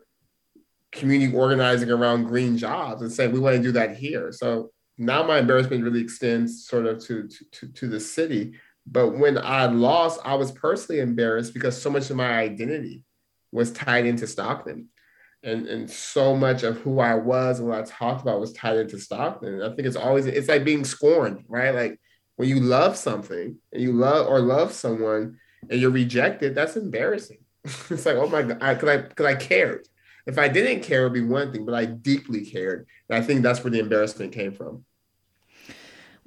[0.92, 4.32] community organizing around green jobs and saying we want to do that here.
[4.32, 8.54] So now my embarrassment really extends sort of to, to, to the city.
[8.92, 13.04] But when I lost, I was personally embarrassed because so much of my identity
[13.52, 14.88] was tied into Stockton.
[15.42, 18.78] And, and so much of who I was and what I talked about was tied
[18.78, 19.62] into Stockton.
[19.62, 21.74] I think it's always it's like being scorned, right?
[21.74, 22.00] Like
[22.36, 25.38] when you love something and you love or love someone
[25.70, 27.40] and you're rejected, that's embarrassing.
[27.64, 29.88] it's like, oh my god, because I because I, I cared.
[30.26, 32.86] If I didn't care, it would be one thing, but I deeply cared.
[33.10, 34.84] And I think that's where the embarrassment came from.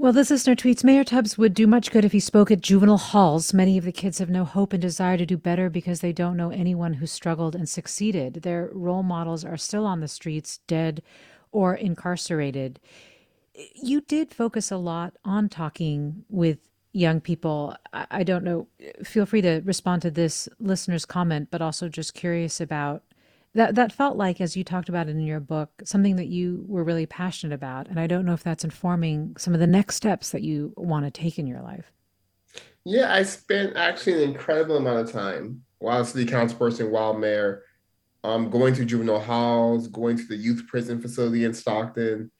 [0.02, 2.96] Well, this listener tweets Mayor Tubbs would do much good if he spoke at juvenile
[2.96, 3.54] halls.
[3.54, 6.36] Many of the kids have no hope and desire to do better because they don't
[6.36, 8.42] know anyone who struggled and succeeded.
[8.42, 11.04] Their role models are still on the streets, dead
[11.52, 12.80] or incarcerated.
[13.76, 16.58] You did focus a lot on talking with
[16.92, 17.76] young people.
[17.92, 18.66] I don't know,
[19.04, 23.04] feel free to respond to this listener's comment, but also just curious about
[23.54, 26.64] that that felt like as you talked about it in your book something that you
[26.66, 29.96] were really passionate about and i don't know if that's informing some of the next
[29.96, 31.92] steps that you want to take in your life.
[32.84, 37.62] Yeah i spent actually an incredible amount of time while city councilperson while mayor
[38.24, 42.30] um, going to juvenile halls going to the youth prison facility in stockton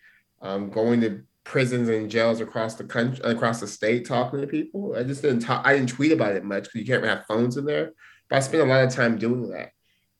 [0.40, 4.94] um, going to prisons and jails across the country across the state talking to people.
[4.96, 7.56] I just didn't talk i didn't tweet about it much because you can't have phones
[7.56, 7.92] in there
[8.28, 9.72] but i spent a lot of time doing that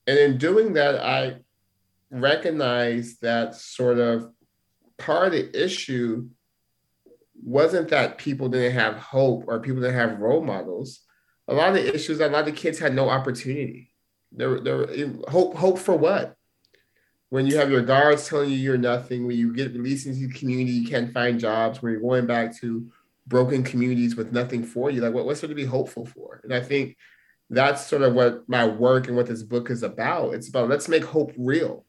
[0.07, 1.37] and in doing that, I
[2.11, 4.31] recognized that sort of
[4.99, 6.29] part of the issue
[7.43, 11.01] wasn't that people didn't have hope or people didn't have role models.
[11.49, 13.91] A lot of the issues, a lot of the kids had no opportunity.
[14.31, 14.87] There, there,
[15.29, 16.37] hope, hope for what?
[17.31, 20.33] When you have your guards telling you you're nothing, when you get released into the
[20.35, 22.91] community, you can't find jobs, when you're going back to
[23.27, 26.41] broken communities with nothing for you, like what, what's there to be hopeful for?
[26.45, 26.97] And I think
[27.53, 30.35] that's sort of what my work and what this book is about.
[30.35, 31.85] It's about let's make hope real.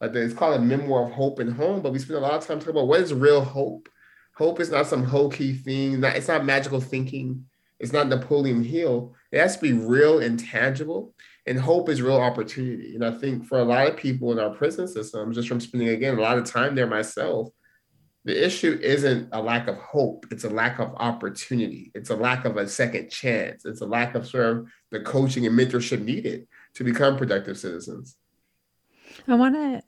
[0.00, 2.46] Like it's called a memoir of hope and home, but we spend a lot of
[2.46, 3.88] time talking about what is real hope.
[4.36, 6.00] Hope is not some hokey thing.
[6.00, 7.46] Not, it's not magical thinking.
[7.80, 9.14] It's not Napoleon Hill.
[9.32, 11.14] It has to be real and tangible.
[11.46, 12.94] And hope is real opportunity.
[12.94, 15.88] And I think for a lot of people in our prison systems, just from spending
[15.88, 17.48] again a lot of time there myself,
[18.24, 22.44] the issue isn't a lack of hope it's a lack of opportunity it's a lack
[22.44, 26.46] of a second chance it's a lack of sort of the coaching and mentorship needed
[26.74, 28.16] to become productive citizens.
[29.26, 29.82] I want to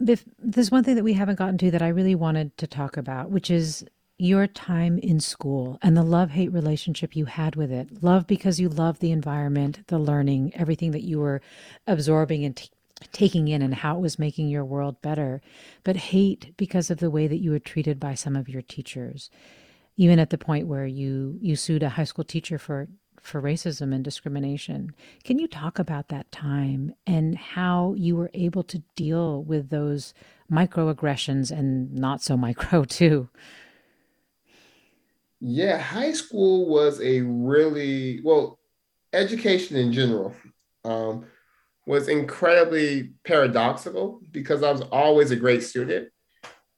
[0.00, 3.32] there's one thing that we haven't gotten to that i really wanted to talk about
[3.32, 3.84] which is
[4.18, 8.02] your time in school and the love hate relationship you had with it.
[8.02, 11.40] Love because you love the environment the learning everything that you were
[11.86, 12.68] absorbing and t-
[13.12, 15.40] taking in and how it was making your world better,
[15.84, 19.30] but hate because of the way that you were treated by some of your teachers,
[19.96, 22.88] even at the point where you you sued a high school teacher for
[23.22, 24.94] for racism and discrimination.
[25.24, 30.14] Can you talk about that time and how you were able to deal with those
[30.50, 33.28] microaggressions and not so micro too?
[35.40, 38.58] Yeah, high school was a really well
[39.12, 40.34] education in general.
[40.84, 41.26] Um,
[41.88, 46.10] was incredibly paradoxical because I was always a great student,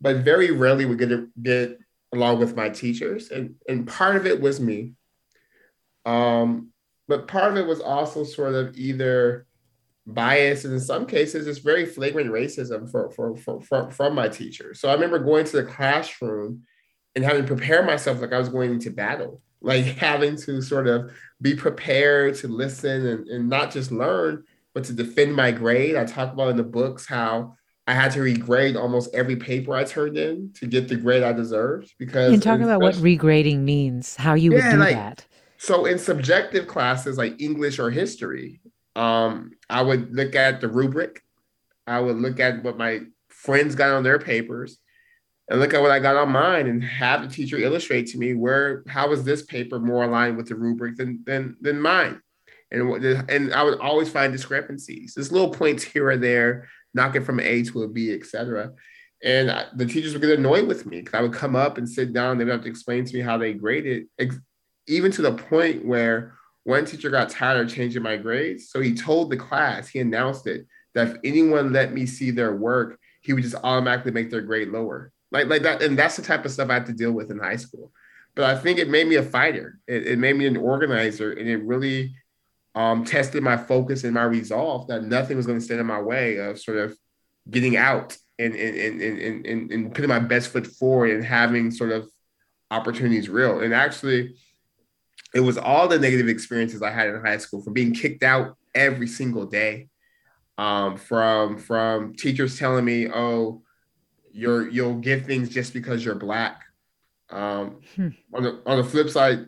[0.01, 1.79] but very rarely would get, get
[2.15, 3.31] along with my teachers.
[3.31, 4.95] And, and part of it was me.
[6.05, 6.71] Um,
[7.09, 9.47] but part of it was also sort of either
[10.07, 14.29] bias and in some cases it's very flagrant racism for, for, for, for, from my
[14.29, 14.75] teacher.
[14.75, 16.63] So I remember going to the classroom
[17.15, 20.87] and having to prepare myself like I was going into battle, like having to sort
[20.87, 24.45] of be prepared to listen and, and not just learn,
[24.75, 25.97] but to defend my grade.
[25.97, 29.83] I talk about in the books how I had to regrade almost every paper I
[29.85, 31.93] turned in to get the grade I deserved.
[31.99, 35.27] Because and talk about what regrading means, how you yeah, would do like, that.
[35.61, 38.63] So in subjective classes like English or history,
[38.97, 41.23] um, I would look at the rubric.
[41.87, 44.79] I would look at what my friends got on their papers
[45.51, 48.33] and look at what I got on mine and have the teacher illustrate to me
[48.33, 52.23] where how is this paper more aligned with the rubric than than than mine
[52.71, 55.15] and and I would always find discrepancies.
[55.15, 58.73] There's little points here or there, knocking from A to a B, etc.
[59.23, 61.89] And I, the teachers would get annoyed with me because I would come up and
[61.89, 62.39] sit down.
[62.39, 64.39] They would have to explain to me how they graded, ex-
[64.87, 68.71] even to the point where one teacher got tired of changing my grades.
[68.71, 72.55] So he told the class, he announced it, that if anyone let me see their
[72.55, 75.13] work, he would just automatically make their grade lower.
[75.33, 75.83] Like, like that.
[75.83, 77.93] And that's the type of stuff I had to deal with in high school.
[78.35, 79.79] But I think it made me a fighter.
[79.87, 81.33] It, it made me an organizer.
[81.33, 82.15] And it really
[82.75, 86.01] um, tested my focus and my resolve that nothing was going to stand in my
[86.01, 86.97] way of sort of
[87.49, 91.91] getting out and and, and, and, and putting my best foot forward and having sort
[91.91, 92.09] of
[92.71, 93.61] opportunities real.
[93.61, 94.37] And actually,
[95.35, 98.57] it was all the negative experiences I had in high school from being kicked out
[98.75, 99.89] every single day,
[100.59, 103.63] um, from from teachers telling me, "Oh,
[104.33, 106.63] you're you'll get things just because you're black."
[107.31, 108.09] Um, hmm.
[108.35, 109.47] on the on the flip side,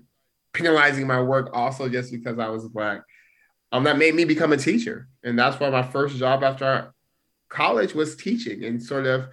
[0.53, 3.03] penalizing my work also just because I was black
[3.73, 5.09] um, that made me become a teacher.
[5.25, 6.93] And that's why my first job after
[7.49, 9.29] college was teaching and sort of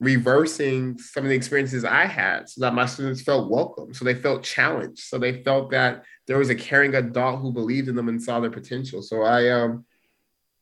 [0.00, 3.92] reversing some of the experiences I had so that my students felt welcome.
[3.92, 5.00] So they felt challenged.
[5.00, 8.38] So they felt that there was a caring adult who believed in them and saw
[8.38, 9.02] their potential.
[9.02, 9.84] So I, um,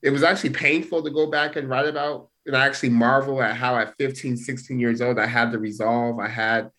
[0.02, 2.28] it was actually painful to go back and write about.
[2.46, 6.18] And I actually marvel at how at 15, 16 years old, I had the resolve,
[6.18, 6.70] I had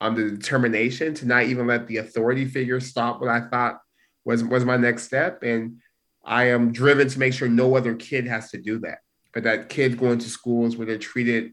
[0.00, 3.80] um, the determination to not even let the authority figure stop what I thought
[4.24, 5.42] was, was my next step.
[5.44, 5.78] And
[6.24, 8.98] I am driven to make sure no other kid has to do that.
[9.32, 11.52] But that kids going to schools where they're treated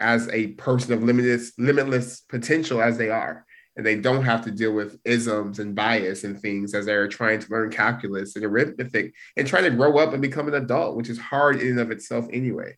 [0.00, 3.44] as a person of limitless limitless potential as they are.
[3.76, 7.40] And they don't have to deal with isms and bias and things as they're trying
[7.40, 11.10] to learn calculus and arithmetic and trying to grow up and become an adult which
[11.10, 12.76] is hard in and of itself anyway.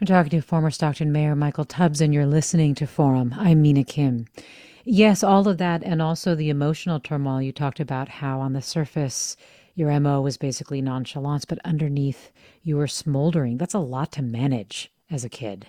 [0.00, 3.34] We're talking to former stockton mayor michael tubbs and you're listening to forum.
[3.38, 4.26] I'm mina kim.
[4.84, 7.40] Yes all of that and also the emotional turmoil.
[7.40, 9.36] You talked about how on the surface
[9.76, 13.58] your mo was basically nonchalance but underneath you were smoldering.
[13.58, 15.66] That's a lot to manage as a kid?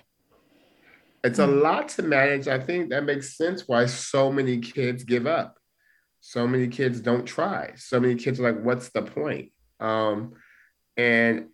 [1.22, 2.48] It's a lot to manage.
[2.48, 5.58] I think that makes sense why so many kids give up.
[6.20, 7.72] So many kids don't try.
[7.76, 9.52] So many kids are like, what's the point?
[9.80, 10.34] Um,
[10.96, 11.46] and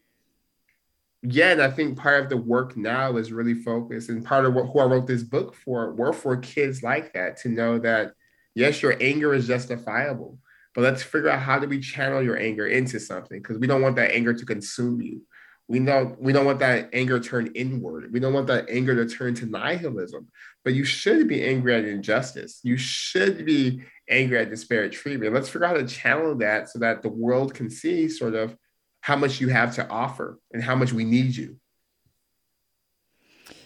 [1.22, 4.54] yeah, and I think part of the work now is really focused, and part of
[4.54, 8.12] what, who I wrote this book for were for kids like that to know that
[8.54, 10.38] yes, your anger is justifiable,
[10.74, 13.82] but let's figure out how do we channel your anger into something because we don't
[13.82, 15.22] want that anger to consume you.
[15.70, 18.12] We know we don't want that anger turned inward.
[18.12, 20.26] We don't want that anger to turn to nihilism.
[20.64, 22.58] But you should be angry at injustice.
[22.64, 25.32] You should be angry at disparate treatment.
[25.32, 28.56] Let's figure out how to channel that so that the world can see sort of
[29.00, 31.56] how much you have to offer and how much we need you.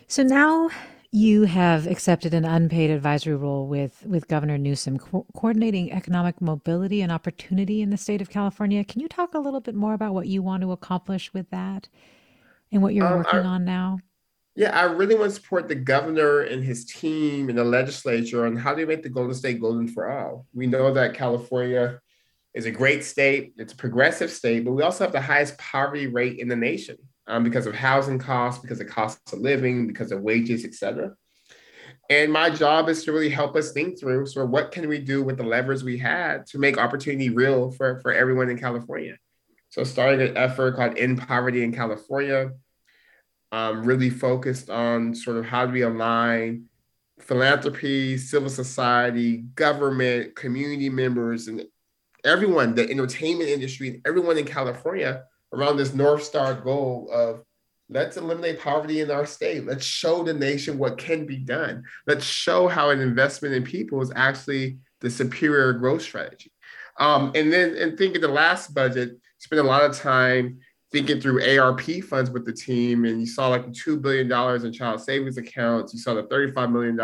[0.06, 0.68] So now
[1.14, 7.02] you have accepted an unpaid advisory role with, with Governor Newsom, co- coordinating economic mobility
[7.02, 8.82] and opportunity in the state of California.
[8.82, 11.88] Can you talk a little bit more about what you want to accomplish with that
[12.72, 14.00] and what you're um, working I, on now?
[14.56, 18.56] Yeah, I really want to support the governor and his team and the legislature on
[18.56, 20.46] how do we make the Golden State golden for all.
[20.52, 22.00] We know that California
[22.54, 26.08] is a great state, it's a progressive state, but we also have the highest poverty
[26.08, 26.96] rate in the nation
[27.26, 31.14] um, because of housing costs, because of costs of living, because of wages, etc.
[32.10, 34.98] And my job is to really help us think through sort of what can we
[34.98, 39.16] do with the levers we had to make opportunity real for, for everyone in California.
[39.70, 42.52] So starting an effort called End Poverty in California,
[43.52, 46.66] um, really focused on sort of how do we align
[47.20, 51.64] philanthropy, civil society, government, community members, and
[52.24, 57.42] everyone, the entertainment industry, everyone in California around this North Star goal of
[57.88, 59.66] let's eliminate poverty in our state.
[59.66, 61.84] Let's show the nation what can be done.
[62.06, 66.50] Let's show how an investment in people is actually the superior growth strategy.
[66.98, 70.58] Um, and then, and think of the last budget, spent a lot of time
[70.92, 73.04] thinking through ARP funds with the team.
[73.04, 74.30] And you saw like $2 billion
[74.64, 75.92] in child savings accounts.
[75.92, 76.98] You saw the $35 million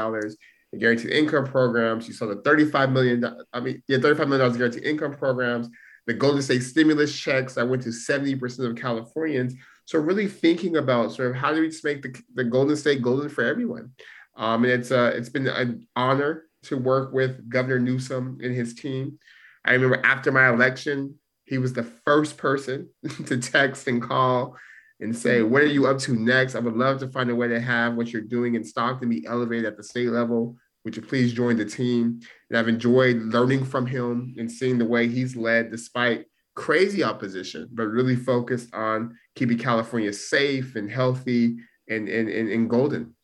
[0.72, 2.06] in guaranteed income programs.
[2.06, 5.68] You saw the $35 million, I mean, yeah, $35 million guaranteed income programs
[6.10, 9.54] the Golden State stimulus checks that went to 70% of Californians.
[9.84, 13.00] So really thinking about sort of how do we just make the, the Golden State
[13.00, 13.92] golden for everyone.
[14.36, 18.74] Um, and it's uh, it's been an honor to work with Governor Newsom and his
[18.74, 19.20] team.
[19.64, 22.88] I remember after my election, he was the first person
[23.26, 24.56] to text and call
[24.98, 26.56] and say, What are you up to next?
[26.56, 29.24] I would love to find a way to have what you're doing in Stockton be
[29.28, 30.56] elevated at the state level.
[30.84, 32.20] Would you please join the team?
[32.50, 36.26] And I've enjoyed learning from him and seeing the way he's led despite
[36.56, 41.56] crazy opposition, but really focused on keeping California safe and healthy
[41.88, 43.14] and, and, and, and golden.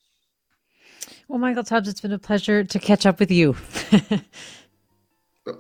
[1.29, 3.55] Well, Michael Tubbs, it's been a pleasure to catch up with you.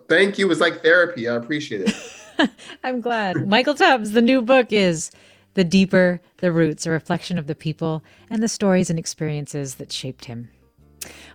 [0.09, 0.47] Thank you.
[0.47, 1.29] It was like therapy.
[1.29, 2.51] I appreciate it.
[2.85, 3.49] I'm glad.
[3.49, 5.11] Michael Tubbs, the new book is
[5.55, 9.93] The Deeper the Roots, a reflection of the people and the stories and experiences that
[9.93, 10.51] shaped him.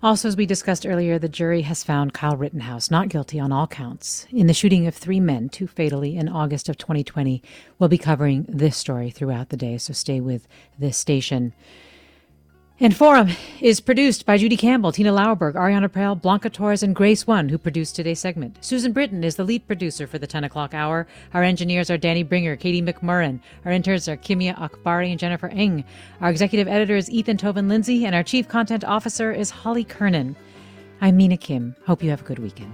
[0.03, 3.67] Also, as we discussed earlier, the jury has found Kyle Rittenhouse not guilty on all
[3.67, 7.43] counts in the shooting of three men, two fatally, in August of 2020.
[7.77, 10.47] We'll be covering this story throughout the day, so stay with
[10.79, 11.53] this station.
[12.81, 13.29] And Forum
[13.59, 17.59] is produced by Judy Campbell, Tina Lauerberg, Ariana Proehl, Blanca Torres, and Grace One, who
[17.59, 18.57] produced today's segment.
[18.61, 21.05] Susan Britton is the lead producer for the 10 o'clock hour.
[21.35, 23.39] Our engineers are Danny Bringer, Katie McMurrin.
[23.65, 25.83] Our interns are Kimia Akbari and Jennifer Eng.
[26.21, 30.35] Our executive editor is Ethan Toven-Lindsey, and our chief content officer is Holly Kernan.
[31.01, 31.75] I'm Mina Kim.
[31.85, 32.73] Hope you have a good weekend.